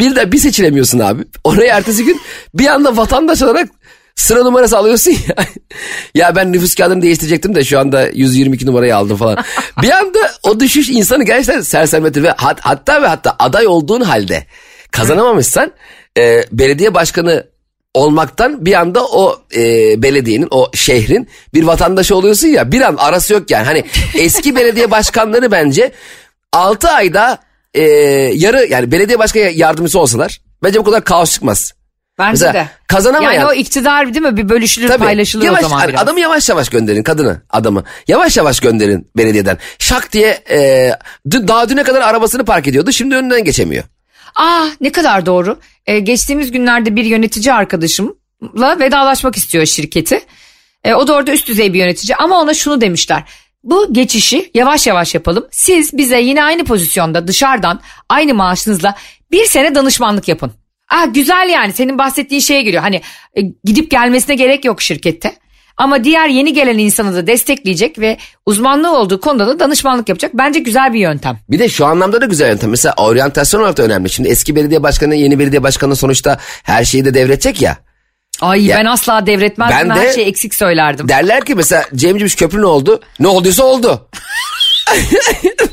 Bir 0.01 0.17
de 0.17 0.33
bir 0.33 0.39
seçilemiyorsun 0.39 0.99
abi. 0.99 1.23
Oraya 1.45 1.77
ertesi 1.77 2.05
gün 2.05 2.21
bir 2.55 2.67
anda 2.67 2.97
vatandaş 2.97 3.43
olarak 3.43 3.69
Sıra 4.17 4.43
numarası 4.43 4.79
alıyorsun 4.79 5.11
ya. 5.11 5.35
ya 6.15 6.37
ben 6.37 6.53
nüfus 6.53 6.75
kağıdını 6.75 7.03
değiştirecektim 7.03 7.55
de 7.55 7.65
şu 7.65 7.79
anda 7.79 8.09
122 8.09 8.67
numarayı 8.67 8.97
aldım 8.97 9.17
falan. 9.17 9.39
bir 9.83 9.91
anda 9.91 10.19
o 10.43 10.61
düşüş 10.61 10.89
insanı 10.89 11.25
gerçekten 11.25 11.61
sersemletir 11.61 12.23
ve 12.23 12.31
hat, 12.31 12.61
hatta 12.61 13.03
ve 13.03 13.07
hatta 13.07 13.37
aday 13.39 13.67
olduğun 13.67 14.01
halde 14.01 14.47
kazanamamışsan 14.91 15.73
e, 16.19 16.43
belediye 16.53 16.95
başkanı 16.95 17.47
olmaktan 17.95 18.67
bir 18.67 18.73
anda 18.73 19.07
o 19.07 19.41
e, 19.55 19.63
belediyenin 20.03 20.49
o 20.51 20.71
şehrin 20.75 21.29
bir 21.55 21.63
vatandaşı 21.63 22.17
oluyorsun 22.17 22.49
ya 22.49 22.73
bir 22.73 22.81
an 22.81 22.97
arası 22.97 23.33
yok 23.33 23.51
yani. 23.51 23.65
Hani 23.65 23.85
eski 24.15 24.57
belediye 24.57 24.91
başkanları 24.91 25.51
bence 25.51 25.93
6 26.53 26.89
ayda 26.89 27.39
e, 27.75 27.83
yarı 28.35 28.67
yani 28.71 28.93
belediye 28.93 29.19
başkanı 29.19 29.43
yardımcısı 29.43 29.99
olsalar 30.01 30.41
bence 30.63 30.79
bu 30.79 30.85
kadar 30.85 31.05
kaos 31.05 31.33
çıkmaz. 31.33 31.73
Bence 32.19 32.31
Mesela 32.31 32.53
de. 32.53 32.69
Kazanamayan. 32.89 33.33
Yani 33.33 33.47
o 33.47 33.53
iktidar 33.53 34.15
değil 34.15 34.27
mi 34.27 34.37
bir 34.37 34.49
bölüşülür 34.49 34.89
Tabii, 34.89 35.05
paylaşılır 35.05 35.45
yavaş, 35.45 35.65
o 35.65 35.69
zaman 35.69 35.89
biraz. 35.89 36.03
Adamı 36.03 36.21
yavaş 36.21 36.49
yavaş 36.49 36.69
gönderin 36.69 37.03
kadını 37.03 37.43
adamı. 37.51 37.85
Yavaş 38.09 38.37
yavaş 38.37 38.61
gönderin 38.61 39.11
belediyeden. 39.17 39.59
Şak 39.79 40.13
diye 40.13 40.45
e, 40.51 40.91
daha 41.27 41.69
düne 41.69 41.83
kadar 41.83 42.01
arabasını 42.01 42.45
park 42.45 42.69
ediyordu 42.69 42.93
şimdi 42.93 43.15
önünden 43.15 43.45
geçemiyor. 43.45 43.85
Ah, 44.35 44.69
ne 44.81 44.93
kadar 44.93 45.27
doğru. 45.27 45.59
Ee, 45.87 45.99
geçtiğimiz 45.99 46.51
günlerde 46.51 46.97
bir 46.97 47.05
yönetici 47.05 47.55
arkadaşımla 47.55 48.79
vedalaşmak 48.79 49.37
istiyor 49.37 49.67
şirketi. 49.67 50.21
Ee, 50.85 50.95
o 50.95 51.07
da 51.07 51.15
orada 51.15 51.33
üst 51.33 51.49
düzey 51.49 51.73
bir 51.73 51.79
yönetici 51.79 52.17
ama 52.17 52.41
ona 52.41 52.55
şunu 52.55 52.81
demişler. 52.81 53.25
Bu 53.65 53.93
geçişi 53.93 54.51
yavaş 54.55 54.87
yavaş 54.87 55.15
yapalım. 55.15 55.47
Siz 55.51 55.93
bize 55.93 56.21
yine 56.21 56.45
aynı 56.45 56.65
pozisyonda 56.65 57.29
dışarıdan 57.29 57.81
aynı 58.09 58.35
maaşınızla 58.35 58.95
bir 59.31 59.45
sene 59.45 59.75
danışmanlık 59.75 60.29
yapın. 60.29 60.53
Ah 60.89 61.15
güzel 61.15 61.49
yani 61.53 61.73
senin 61.73 61.99
bahsettiğin 61.99 62.41
şeye 62.41 62.63
geliyor. 62.63 62.83
Hani 62.83 63.01
e, 63.35 63.41
gidip 63.65 63.91
gelmesine 63.91 64.35
gerek 64.35 64.65
yok 64.65 64.83
şirkette. 64.83 65.37
Ama 65.77 66.05
diğer 66.05 66.29
yeni 66.29 66.53
gelen 66.53 66.79
insanı 66.79 67.15
da 67.15 67.27
destekleyecek 67.27 67.99
ve 67.99 68.19
uzmanlığı 68.47 68.99
olduğu 68.99 69.21
konuda 69.21 69.47
da 69.47 69.61
danışmanlık 69.61 70.09
yapacak. 70.09 70.31
Bence 70.35 70.59
güzel 70.59 70.93
bir 70.93 70.99
yöntem. 70.99 71.39
Bir 71.51 71.59
de 71.59 71.69
şu 71.69 71.87
anlamda 71.87 72.21
da 72.21 72.27
güzel 72.27 72.49
yöntem. 72.49 72.71
Mesela 72.71 72.95
oryantasyon 72.97 73.61
olarak 73.61 73.77
da 73.77 73.83
önemli. 73.83 74.11
Şimdi 74.11 74.29
eski 74.29 74.57
belediye 74.57 74.83
başkanı 74.83 75.15
yeni 75.15 75.39
belediye 75.39 75.63
başkanı 75.63 75.97
sonuçta 75.97 76.39
her 76.63 76.85
şeyi 76.85 77.05
de 77.05 77.15
devredecek 77.15 77.63
ya. 77.63 77.77
Ay 78.41 78.67
ya, 78.67 78.79
ben 78.79 78.85
asla 78.85 79.27
devretmezdim. 79.27 79.91
Ben 79.91 79.97
de, 79.97 80.01
her 80.01 80.13
şeyi 80.13 80.27
eksik 80.27 80.55
söylerdim. 80.55 81.09
Derler 81.09 81.45
ki 81.45 81.55
mesela 81.55 81.85
Cem 81.95 82.19
Cimiş 82.19 82.35
köprü 82.35 82.61
ne 82.61 82.67
oldu? 82.67 83.01
Ne 83.21 83.27
olduysa 83.27 83.65
oldu. 83.65 84.09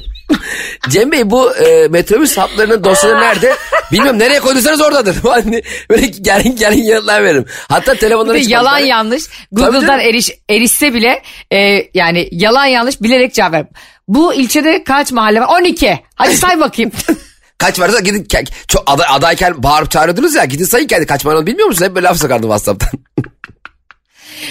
Cem 0.89 1.11
Bey 1.11 1.29
bu 1.29 1.55
e, 1.55 1.87
metrobüs 1.87 2.37
hatlarının 2.37 2.83
dosyaları 2.83 3.21
nerede? 3.21 3.55
Bilmiyorum 3.91 4.19
nereye 4.19 4.39
koyduysanız 4.39 4.81
oradadır. 4.81 5.15
Hani 5.23 5.63
böyle 5.89 6.07
gelin 6.07 6.55
gelin 6.55 6.83
yanıtlar 6.83 7.23
veririm. 7.23 7.45
Hatta 7.69 7.95
telefonları 7.95 8.39
Yalan 8.39 8.77
yanlış. 8.79 9.23
Google'dan 9.51 9.99
eriş, 9.99 10.31
erişse 10.49 10.93
bile 10.93 11.21
e, 11.51 11.87
yani 11.93 12.29
yalan 12.31 12.65
yanlış 12.65 13.01
bilerek 13.01 13.33
cevap 13.33 13.53
ver. 13.53 13.65
Bu 14.07 14.33
ilçede 14.33 14.83
kaç 14.83 15.11
mahalle 15.11 15.41
var? 15.41 15.47
12. 15.59 15.99
Hadi 16.15 16.37
say 16.37 16.59
bakayım. 16.59 16.91
Kaç 17.57 17.79
varsa 17.79 17.99
gidin 17.99 18.27
çok 18.67 18.83
aday, 18.85 19.07
adayken 19.09 19.63
bağırıp 19.63 19.91
çağırıyordunuz 19.91 20.35
ya 20.35 20.45
gidin 20.45 20.65
sayın 20.65 20.87
kendi 20.87 21.05
kaç 21.05 21.25
var 21.25 21.45
bilmiyor 21.45 21.67
musunuz? 21.67 21.89
Hep 21.89 21.95
böyle 21.95 22.07
laf 22.07 22.17
sokardım 22.17 22.49
WhatsApp'tan. 22.49 22.99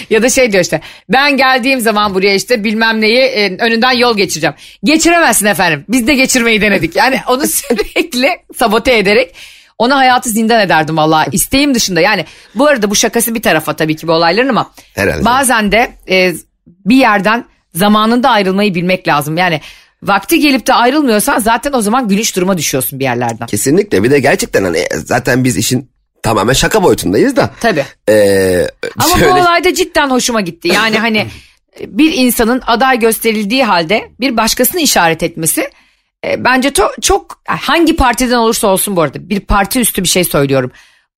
ya 0.09 0.23
da 0.23 0.29
şey 0.29 0.51
diyor 0.51 0.63
işte 0.63 0.81
ben 1.09 1.37
geldiğim 1.37 1.79
zaman 1.79 2.13
buraya 2.13 2.33
işte 2.33 2.63
bilmem 2.63 3.01
neyi 3.01 3.17
e, 3.19 3.57
önünden 3.57 3.91
yol 3.91 4.17
geçireceğim. 4.17 4.55
Geçiremezsin 4.83 5.45
efendim 5.45 5.85
biz 5.89 6.07
de 6.07 6.15
geçirmeyi 6.15 6.61
denedik. 6.61 6.95
Yani 6.95 7.19
onu 7.27 7.47
sürekli 7.47 8.29
sabote 8.57 8.97
ederek 8.97 9.35
ona 9.77 9.97
hayatı 9.97 10.29
zindan 10.29 10.61
ederdim 10.61 10.97
valla 10.97 11.25
isteğim 11.31 11.75
dışında. 11.75 12.01
Yani 12.01 12.25
bu 12.55 12.67
arada 12.67 12.89
bu 12.89 12.95
şakası 12.95 13.35
bir 13.35 13.41
tarafa 13.41 13.75
tabii 13.75 13.95
ki 13.95 14.07
bu 14.07 14.11
olayların 14.11 14.49
ama 14.49 14.71
Herhalde. 14.95 15.25
bazen 15.25 15.71
de 15.71 15.91
e, 16.09 16.33
bir 16.85 16.95
yerden 16.95 17.45
zamanında 17.75 18.29
ayrılmayı 18.29 18.75
bilmek 18.75 19.07
lazım. 19.07 19.37
Yani 19.37 19.61
vakti 20.03 20.39
gelip 20.39 20.67
de 20.67 20.73
ayrılmıyorsan 20.73 21.39
zaten 21.39 21.73
o 21.73 21.81
zaman 21.81 22.07
gülüş 22.07 22.35
duruma 22.35 22.57
düşüyorsun 22.57 22.99
bir 22.99 23.03
yerlerden. 23.03 23.45
Kesinlikle 23.47 24.03
bir 24.03 24.11
de 24.11 24.19
gerçekten 24.19 24.63
hani 24.63 24.85
zaten 24.95 25.43
biz 25.43 25.57
işin 25.57 25.89
tamamen 26.23 26.53
şaka 26.53 26.83
boyutundayız 26.83 27.35
da. 27.35 27.49
Tabii. 27.59 27.85
Ee, 28.09 28.67
Ama 28.97 29.17
şöyle... 29.17 29.31
bu 29.31 29.39
olayda 29.39 29.73
cidden 29.73 30.09
hoşuma 30.09 30.41
gitti. 30.41 30.67
Yani 30.67 30.99
hani 30.99 31.27
bir 31.87 32.13
insanın 32.13 32.61
aday 32.67 32.99
gösterildiği 32.99 33.63
halde 33.63 34.11
bir 34.19 34.37
başkasını 34.37 34.81
işaret 34.81 35.23
etmesi 35.23 35.69
e, 36.25 36.43
bence 36.43 36.69
to- 36.69 37.01
çok 37.01 37.41
hangi 37.47 37.95
partiden 37.95 38.37
olursa 38.37 38.67
olsun 38.67 38.95
bu 38.95 39.01
arada 39.01 39.29
bir 39.29 39.39
parti 39.39 39.79
üstü 39.79 40.03
bir 40.03 40.07
şey 40.07 40.23
söylüyorum. 40.23 40.71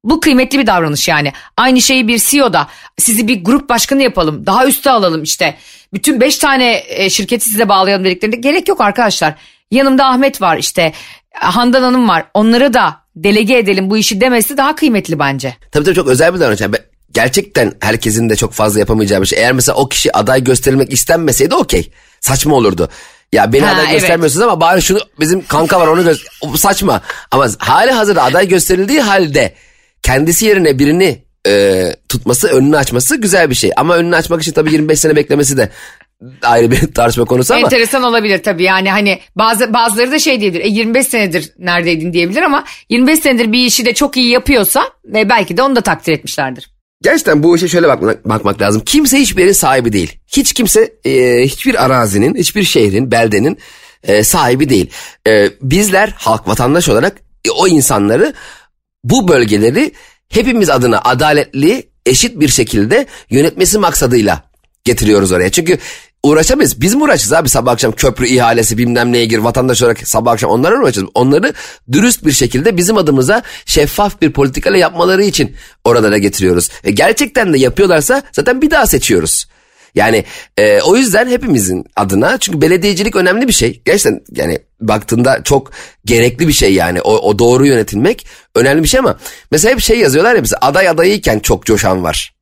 Bu 0.03 0.19
kıymetli 0.19 0.59
bir 0.59 0.67
davranış 0.67 1.07
yani. 1.07 1.33
Aynı 1.57 1.81
şeyi 1.81 2.07
bir 2.07 2.19
CEO'da 2.19 2.67
sizi 2.97 3.27
bir 3.27 3.43
grup 3.43 3.69
başkanı 3.69 4.03
yapalım. 4.03 4.45
Daha 4.45 4.67
üste 4.67 4.91
alalım 4.91 5.23
işte. 5.23 5.57
Bütün 5.93 6.21
beş 6.21 6.37
tane 6.37 6.83
e, 6.87 7.09
şirketi 7.09 7.49
size 7.49 7.69
bağlayalım 7.69 8.05
dediklerinde 8.05 8.37
gerek 8.37 8.67
yok 8.67 8.81
arkadaşlar. 8.81 9.35
Yanımda 9.71 10.05
Ahmet 10.05 10.41
var 10.41 10.57
işte. 10.57 10.93
Handan 11.33 11.81
Hanım 11.81 12.09
var. 12.09 12.25
Onları 12.33 12.73
da 12.73 13.04
delege 13.15 13.58
edelim 13.58 13.89
bu 13.89 13.97
işi 13.97 14.21
demesi 14.21 14.58
daha 14.58 14.75
kıymetli 14.75 15.19
bence. 15.19 15.56
Tabii 15.71 15.84
tabii 15.84 15.95
çok 15.95 16.08
özel 16.08 16.34
bir 16.34 16.39
davranış. 16.39 16.62
Yani 16.62 16.75
gerçekten 17.12 17.73
herkesin 17.80 18.30
de 18.30 18.36
çok 18.36 18.54
fazla 18.54 18.80
yapamayacağı 18.80 19.21
bir 19.21 19.28
şey. 19.28 19.39
Eğer 19.39 19.51
mesela 19.51 19.75
o 19.75 19.89
kişi 19.89 20.17
aday 20.17 20.43
gösterilmek 20.43 20.93
istenmeseydi 20.93 21.56
okey. 21.56 21.91
Saçma 22.21 22.56
olurdu. 22.56 22.89
Ya 23.34 23.54
beni 23.54 23.65
ha, 23.65 23.73
aday 23.73 23.86
evet. 23.86 23.99
göstermiyorsunuz 23.99 24.43
ama 24.43 24.62
bari 24.62 24.82
şunu 24.82 24.99
bizim 25.19 25.45
kanka 25.47 25.80
var 25.80 25.88
onu 25.88 26.04
göster. 26.04 26.28
saçma. 26.58 27.01
Ama 27.32 27.47
hali 27.58 27.91
hazırda 27.91 28.23
aday 28.23 28.47
gösterildiği 28.47 29.01
halde 29.01 29.54
kendisi 30.04 30.45
yerine 30.45 30.80
birini 30.80 31.23
e, 31.47 31.95
tutması, 32.10 32.47
önünü 32.47 32.78
açması 32.78 33.15
güzel 33.15 33.49
bir 33.49 33.56
şey. 33.56 33.71
Ama 33.78 33.95
önünü 33.95 34.15
açmak 34.15 34.41
için 34.41 34.51
tabii 34.51 34.71
25 34.71 34.99
sene 34.99 35.15
beklemesi 35.15 35.58
de 35.58 35.69
ayrı 36.41 36.71
bir 36.71 36.93
tartışma 36.93 37.25
konusu 37.25 37.54
ama. 37.54 37.63
Enteresan 37.63 38.04
olabilir 38.04 38.43
tabii 38.43 38.63
yani 38.63 38.91
hani 38.91 39.19
bazı 39.36 39.73
bazıları 39.73 40.12
da 40.12 40.19
şey 40.19 40.41
diyebilir. 40.41 40.63
E 40.63 40.67
25 40.67 41.08
senedir 41.08 41.51
neredeydin 41.60 42.13
diyebilir 42.13 42.41
ama 42.41 42.63
25 42.89 43.19
senedir 43.19 43.51
bir 43.51 43.65
işi 43.65 43.86
de 43.86 43.93
çok 43.93 44.17
iyi 44.17 44.32
yapıyorsa 44.32 44.84
ve 45.06 45.30
belki 45.30 45.58
de 45.58 45.62
onu 45.62 45.75
da 45.75 45.82
takdir 45.82 46.13
etmişlerdir. 46.13 46.69
Gerçekten 47.01 47.43
bu 47.43 47.56
işe 47.56 47.67
şöyle 47.67 47.88
bakmak, 47.88 48.30
bakmak 48.30 48.62
lazım. 48.62 48.82
Kimse 48.86 49.19
hiçbir 49.19 49.41
yerin 49.41 49.54
sahibi 49.54 49.93
değil. 49.93 50.19
Hiç 50.28 50.54
kimse 50.54 50.93
e, 51.06 51.41
hiçbir 51.43 51.86
arazinin, 51.86 52.36
hiçbir 52.36 52.63
şehrin, 52.63 53.12
beldenin 53.12 53.58
e, 54.04 54.23
sahibi 54.23 54.69
değil. 54.69 54.89
E, 55.28 55.49
bizler 55.62 56.13
halk 56.17 56.47
vatandaş 56.47 56.89
olarak 56.89 57.17
e, 57.45 57.51
o 57.51 57.67
insanları 57.67 58.34
bu 59.04 59.28
bölgeleri 59.28 59.91
hepimiz 60.30 60.69
adına 60.69 61.01
adaletli, 61.01 61.89
eşit 62.06 62.39
bir 62.39 62.47
şekilde 62.47 63.06
yönetmesi 63.30 63.80
maksadıyla 63.80 64.43
getiriyoruz 64.85 65.31
oraya. 65.31 65.49
Çünkü 65.49 65.77
uğraşamayız. 66.23 66.81
Biz 66.81 66.95
mi 66.95 67.03
uğraşacağız 67.03 67.33
abi 67.33 67.49
sabah 67.49 67.71
akşam 67.71 67.91
köprü 67.91 68.27
ihalesi 68.27 68.77
bilmem 68.77 69.13
neye 69.13 69.25
gir 69.25 69.37
vatandaş 69.37 69.81
olarak 69.81 70.07
sabah 70.07 70.31
akşam 70.31 70.51
onlara 70.51 70.79
uğraşacağız. 70.79 71.07
Onları 71.13 71.53
dürüst 71.91 72.25
bir 72.25 72.31
şekilde 72.31 72.77
bizim 72.77 72.97
adımıza 72.97 73.43
şeffaf 73.65 74.21
bir 74.21 74.31
politikayla 74.33 74.77
yapmaları 74.79 75.23
için 75.23 75.55
oralara 75.83 76.17
getiriyoruz. 76.17 76.69
E, 76.83 76.91
gerçekten 76.91 77.53
de 77.53 77.59
yapıyorlarsa 77.59 78.23
zaten 78.31 78.61
bir 78.61 78.71
daha 78.71 78.87
seçiyoruz. 78.87 79.45
Yani 79.95 80.25
e, 80.57 80.81
o 80.81 80.95
yüzden 80.97 81.27
hepimizin 81.27 81.85
adına 81.95 82.37
çünkü 82.37 82.61
belediyecilik 82.61 83.15
önemli 83.15 83.47
bir 83.47 83.53
şey. 83.53 83.81
Gerçekten 83.85 84.21
yani 84.31 84.59
baktığında 84.81 85.43
çok 85.43 85.71
gerekli 86.05 86.47
bir 86.47 86.53
şey 86.53 86.73
yani 86.73 87.01
o, 87.01 87.17
o 87.17 87.39
doğru 87.39 87.65
yönetilmek 87.65 88.27
önemli 88.55 88.83
bir 88.83 88.87
şey 88.87 88.99
ama 88.99 89.17
mesela 89.51 89.71
hep 89.73 89.81
şey 89.81 89.99
yazıyorlar 89.99 90.35
ya 90.35 90.43
bize 90.43 90.57
aday 90.57 90.89
adayıyken 90.89 91.39
çok 91.39 91.65
coşan 91.65 92.03
var. 92.03 92.35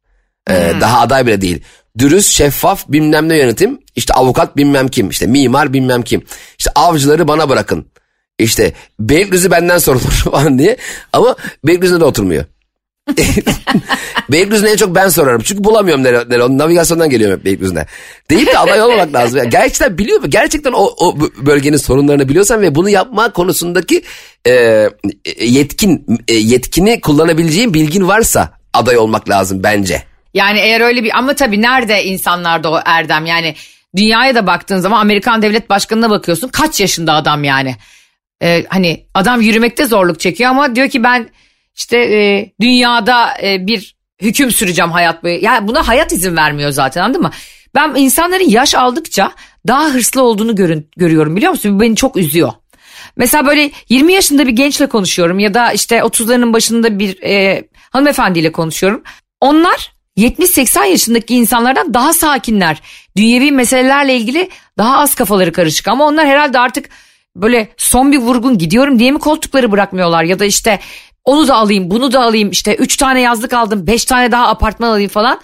E, 0.49 0.73
Daha 0.81 0.99
aday 0.99 1.25
bile 1.25 1.41
değil. 1.41 1.63
Dürüst, 1.97 2.31
şeffaf 2.31 2.87
bilmem 2.89 3.29
ne 3.29 3.37
yönetim 3.37 3.79
işte 3.95 4.13
avukat 4.13 4.57
bilmem 4.57 4.87
kim 4.87 5.09
işte 5.09 5.27
mimar 5.27 5.73
bilmem 5.73 6.01
kim 6.01 6.23
işte 6.57 6.71
avcıları 6.75 7.27
bana 7.27 7.49
bırakın. 7.49 7.85
İşte 8.39 8.73
Beylikdüzü 8.99 9.51
benden 9.51 9.77
sorulur 9.77 10.11
falan 10.31 10.59
diye 10.59 10.77
ama 11.13 11.35
Beylikdüzü'nde 11.63 11.99
de 11.99 12.05
oturmuyor. 12.05 12.45
Beylikdüzü'ne 14.31 14.69
en 14.69 14.75
çok 14.75 14.95
ben 14.95 15.09
sorarım. 15.09 15.41
Çünkü 15.41 15.63
bulamıyorum 15.63 16.03
nere, 16.03 16.29
nere. 16.29 16.57
Navigasyondan 16.57 17.09
geliyorum 17.09 17.37
hep 17.37 17.45
Beylikdüzü'ne. 17.45 17.85
Deyip 18.29 18.47
de 18.47 18.57
aday 18.57 18.81
olmamak 18.81 19.13
lazım. 19.13 19.37
Yani 19.37 19.49
gerçekten 19.49 19.97
biliyor 19.97 20.21
mu? 20.21 20.29
Gerçekten 20.29 20.71
o, 20.71 20.93
o 20.97 21.17
bölgenin 21.45 21.77
sorunlarını 21.77 22.29
biliyorsan 22.29 22.61
ve 22.61 22.75
bunu 22.75 22.89
yapma 22.89 23.33
konusundaki 23.33 24.03
e, 24.47 24.89
yetkin 25.39 26.05
e, 26.27 26.33
yetkini 26.33 27.01
kullanabileceğin 27.01 27.73
bilgin 27.73 28.07
varsa 28.07 28.53
aday 28.73 28.97
olmak 28.97 29.29
lazım 29.29 29.63
bence. 29.63 30.03
Yani 30.33 30.59
eğer 30.59 30.81
öyle 30.81 31.03
bir 31.03 31.17
ama 31.17 31.33
tabii 31.33 31.61
nerede 31.61 32.03
insanlarda 32.03 32.71
o 32.71 32.79
erdem 32.85 33.25
yani 33.25 33.55
dünyaya 33.95 34.35
da 34.35 34.47
baktığın 34.47 34.79
zaman 34.79 35.01
Amerikan 35.01 35.41
devlet 35.41 35.69
başkanına 35.69 36.09
bakıyorsun 36.09 36.47
kaç 36.47 36.81
yaşında 36.81 37.13
adam 37.13 37.43
yani. 37.43 37.75
Ee, 38.41 38.65
hani 38.69 39.05
adam 39.13 39.41
yürümekte 39.41 39.85
zorluk 39.85 40.19
çekiyor 40.19 40.49
ama 40.49 40.75
diyor 40.75 40.89
ki 40.89 41.03
ben 41.03 41.29
işte 41.75 41.97
e, 41.97 42.51
dünyada 42.61 43.33
e, 43.43 43.67
bir 43.67 43.95
hüküm 44.21 44.51
süreceğim 44.51 44.91
hayat 44.91 45.23
boyu. 45.23 45.43
Yani 45.43 45.67
buna 45.67 45.87
hayat 45.87 46.11
izin 46.11 46.37
vermiyor 46.37 46.71
zaten 46.71 47.01
anladın 47.01 47.21
mı? 47.21 47.31
Ben 47.75 47.93
insanların 47.95 48.49
yaş 48.49 48.75
aldıkça 48.75 49.31
daha 49.67 49.89
hırslı 49.89 50.21
olduğunu 50.21 50.55
görün, 50.55 50.89
görüyorum 50.97 51.35
biliyor 51.35 51.51
musun? 51.51 51.75
Bu 51.75 51.81
beni 51.81 51.95
çok 51.95 52.17
üzüyor. 52.17 52.51
Mesela 53.17 53.45
böyle 53.45 53.71
20 53.89 54.13
yaşında 54.13 54.47
bir 54.47 54.51
gençle 54.51 54.85
konuşuyorum 54.87 55.39
ya 55.39 55.53
da 55.53 55.71
işte 55.71 55.97
30'larının 55.97 56.53
başında 56.53 56.99
bir 56.99 57.21
e, 57.23 57.63
hanımefendiyle 57.89 58.51
konuşuyorum. 58.51 59.03
Onlar 59.41 59.93
70-80 60.17 60.85
yaşındaki 60.85 61.35
insanlardan 61.35 61.93
daha 61.93 62.13
sakinler. 62.13 62.81
Dünyevi 63.17 63.51
meselelerle 63.51 64.15
ilgili 64.15 64.49
daha 64.77 64.97
az 64.97 65.15
kafaları 65.15 65.51
karışık 65.51 65.87
ama 65.87 66.05
onlar 66.05 66.27
herhalde 66.27 66.59
artık 66.59 66.89
böyle 67.35 67.69
son 67.77 68.11
bir 68.11 68.17
vurgun 68.17 68.57
gidiyorum 68.57 68.99
diye 68.99 69.11
mi 69.11 69.19
koltukları 69.19 69.71
bırakmıyorlar 69.71 70.23
ya 70.23 70.39
da 70.39 70.45
işte 70.45 70.79
onu 71.25 71.47
da 71.47 71.55
alayım 71.55 71.91
bunu 71.91 72.11
da 72.11 72.21
alayım 72.21 72.51
işte 72.51 72.75
3 72.75 72.97
tane 72.97 73.21
yazlık 73.21 73.53
aldım 73.53 73.87
5 73.87 74.05
tane 74.05 74.31
daha 74.31 74.47
apartman 74.47 74.89
alayım 74.89 75.09
falan. 75.09 75.39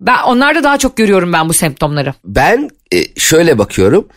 Ben 0.00 0.22
onlarda 0.22 0.64
daha 0.64 0.78
çok 0.78 0.96
görüyorum 0.96 1.32
ben 1.32 1.48
bu 1.48 1.52
semptomları. 1.52 2.14
Ben 2.24 2.70
e, 2.92 3.20
şöyle 3.20 3.58
bakıyorum. 3.58 4.08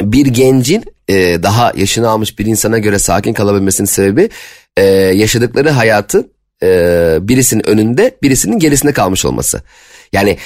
Bir 0.00 0.26
gencin 0.26 0.84
e, 1.08 1.42
daha 1.42 1.72
yaşını 1.76 2.08
almış 2.08 2.38
bir 2.38 2.46
insana 2.46 2.78
göre 2.78 2.98
sakin 2.98 3.32
kalabilmesinin 3.32 3.86
sebebi 3.86 4.30
e, 4.76 4.84
yaşadıkları 4.92 5.70
hayatın 5.70 6.31
e, 6.62 7.18
birisinin 7.20 7.68
önünde 7.68 8.16
birisinin 8.22 8.58
gerisinde 8.58 8.92
kalmış 8.92 9.24
olması. 9.24 9.62
Yani 10.12 10.38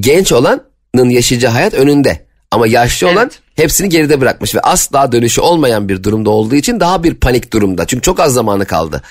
genç 0.00 0.32
olanın 0.32 1.10
yaşayacağı 1.10 1.52
hayat 1.52 1.74
önünde 1.74 2.26
ama 2.50 2.66
yaşlı 2.66 3.06
olan 3.08 3.16
Evet. 3.24 3.40
hepsini 3.56 3.88
geride 3.88 4.20
bırakmış 4.20 4.54
ve 4.54 4.60
asla 4.60 5.12
dönüşü 5.12 5.40
olmayan 5.40 5.88
bir 5.88 6.02
durumda 6.02 6.30
olduğu 6.30 6.54
için 6.54 6.80
daha 6.80 7.04
bir 7.04 7.14
panik 7.14 7.52
durumda. 7.52 7.86
Çünkü 7.86 8.02
çok 8.02 8.20
az 8.20 8.32
zamanı 8.34 8.64
kaldı. 8.66 9.02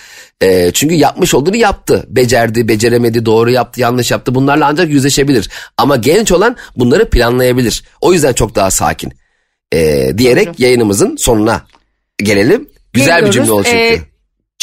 E, 0.42 0.72
çünkü 0.72 0.96
yapmış 0.96 1.34
olduğunu 1.34 1.56
yaptı. 1.56 2.06
Becerdi, 2.08 2.68
beceremedi, 2.68 3.26
doğru 3.26 3.52
yaptı, 3.52 3.82
yanlış 3.82 4.12
yaptı. 4.12 4.36
Bunlarla 4.36 4.68
ancak 4.68 4.90
yüzleşebilir. 4.90 5.50
Ama 5.78 5.96
genç 5.96 6.32
olan 6.32 6.56
bunları 6.78 7.10
planlayabilir. 7.10 7.84
O 8.02 8.14
yüzden 8.14 8.34
çok 8.34 8.56
daha 8.56 8.72
sakin. 8.72 9.12
E, 9.74 10.12
diyerek 10.18 10.48
Doğru. 10.48 10.56
yayınımızın 10.58 11.16
sonuna 11.16 11.62
gelelim. 12.18 12.70
Güzel 12.94 13.08
bir 13.08 13.26
Geliyoruz. 13.26 13.34
cümle 13.36 13.52
oldu 13.52 13.64
çünkü. 13.66 13.78
Ee, 13.78 14.13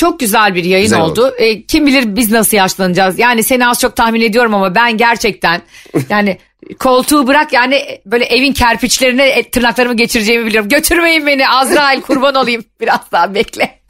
çok 0.00 0.20
güzel 0.20 0.54
bir 0.54 0.64
yayın 0.64 0.84
Güzel 0.84 1.00
oldu. 1.00 1.34
Ee, 1.38 1.62
kim 1.62 1.86
bilir 1.86 2.16
biz 2.16 2.30
nasıl 2.30 2.56
yaşlanacağız. 2.56 3.18
Yani 3.18 3.42
seni 3.42 3.66
az 3.66 3.80
çok 3.80 3.96
tahmin 3.96 4.20
ediyorum 4.20 4.54
ama 4.54 4.74
ben 4.74 4.96
gerçekten 4.96 5.62
yani 6.08 6.38
koltuğu 6.78 7.26
bırak 7.26 7.52
yani 7.52 8.00
böyle 8.06 8.24
evin 8.24 8.52
kerpiçlerine 8.52 9.28
e, 9.28 9.50
tırnaklarımı 9.50 9.96
geçireceğimi 9.96 10.46
biliyorum. 10.46 10.68
Götürmeyin 10.68 11.26
beni 11.26 11.48
Azrail 11.48 12.00
kurban 12.06 12.34
olayım. 12.34 12.64
Biraz 12.80 13.00
daha 13.12 13.34
bekle. 13.34 13.80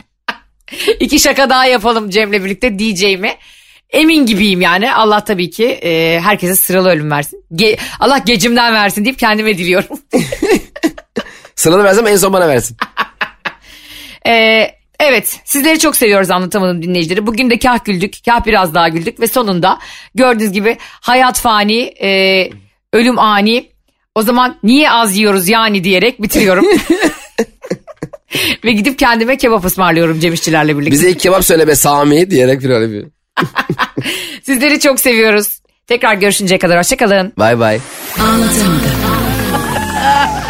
İki 1.01 1.21
şaka 1.21 1.51
daha 1.51 1.67
yapalım 1.67 2.11
Cem'le 2.11 2.33
birlikte 2.33 2.79
diyeceğimi. 2.79 3.35
Emin 3.91 4.27
gibiyim 4.27 4.61
yani. 4.61 4.95
Allah 4.95 5.25
tabii 5.25 5.51
ki 5.51 5.67
e, 5.67 6.21
herkese 6.21 6.57
sıralı 6.57 6.91
ölüm 6.91 7.11
versin. 7.11 7.45
Ge- 7.53 7.79
Allah 8.01 8.19
gecimden 8.19 8.75
versin 8.75 9.05
deyip 9.05 9.19
kendime 9.19 9.59
diliyorum. 9.59 10.01
Sıranı 11.57 11.85
versem 11.85 12.07
en 12.07 12.17
son 12.17 12.33
bana 12.33 12.49
versin. 12.49 12.77
Ee, 14.27 14.80
evet 15.01 15.41
sizleri 15.45 15.79
çok 15.79 15.97
seviyoruz 15.97 16.31
anlatamadım 16.31 16.83
dinleyicileri. 16.83 17.27
Bugün 17.27 17.51
de 17.51 17.59
kah 17.59 17.85
güldük 17.85 18.15
kah 18.25 18.47
biraz 18.47 18.75
daha 18.75 18.89
güldük 18.89 19.21
ve 19.21 19.27
sonunda 19.27 19.79
gördüğünüz 20.15 20.53
gibi 20.53 20.77
hayat 20.81 21.41
fani 21.41 21.81
e, 22.03 22.51
ölüm 22.93 23.19
ani. 23.19 23.71
O 24.15 24.23
zaman 24.23 24.57
niye 24.63 24.91
az 24.91 25.17
yiyoruz 25.17 25.49
yani 25.49 25.85
diyerek 25.85 26.23
bitiriyorum. 26.23 26.67
ve 28.65 28.73
gidip 28.73 28.99
kendime 28.99 29.37
kebap 29.37 29.65
ısmarlıyorum 29.65 30.21
Cem 30.21 30.33
İşçilerle 30.33 30.79
birlikte. 30.79 30.93
Bize 30.93 31.11
ilk 31.11 31.21
kebap 31.21 31.45
söyle 31.45 31.69
be 31.69 31.75
Sami 31.75 32.31
diyerek 32.31 32.61
bir 32.61 32.71
öyle 32.71 32.93
bir. 32.93 33.07
Sizleri 34.43 34.81
çok 34.81 35.01
seviyoruz. 35.01 35.61
Tekrar 35.87 36.15
görüşünceye 36.15 36.59
kadar 36.59 36.79
hoşçakalın. 36.79 37.33
Bay 37.37 37.59
bay. 37.59 37.81
Anlatamadım. 38.19 38.81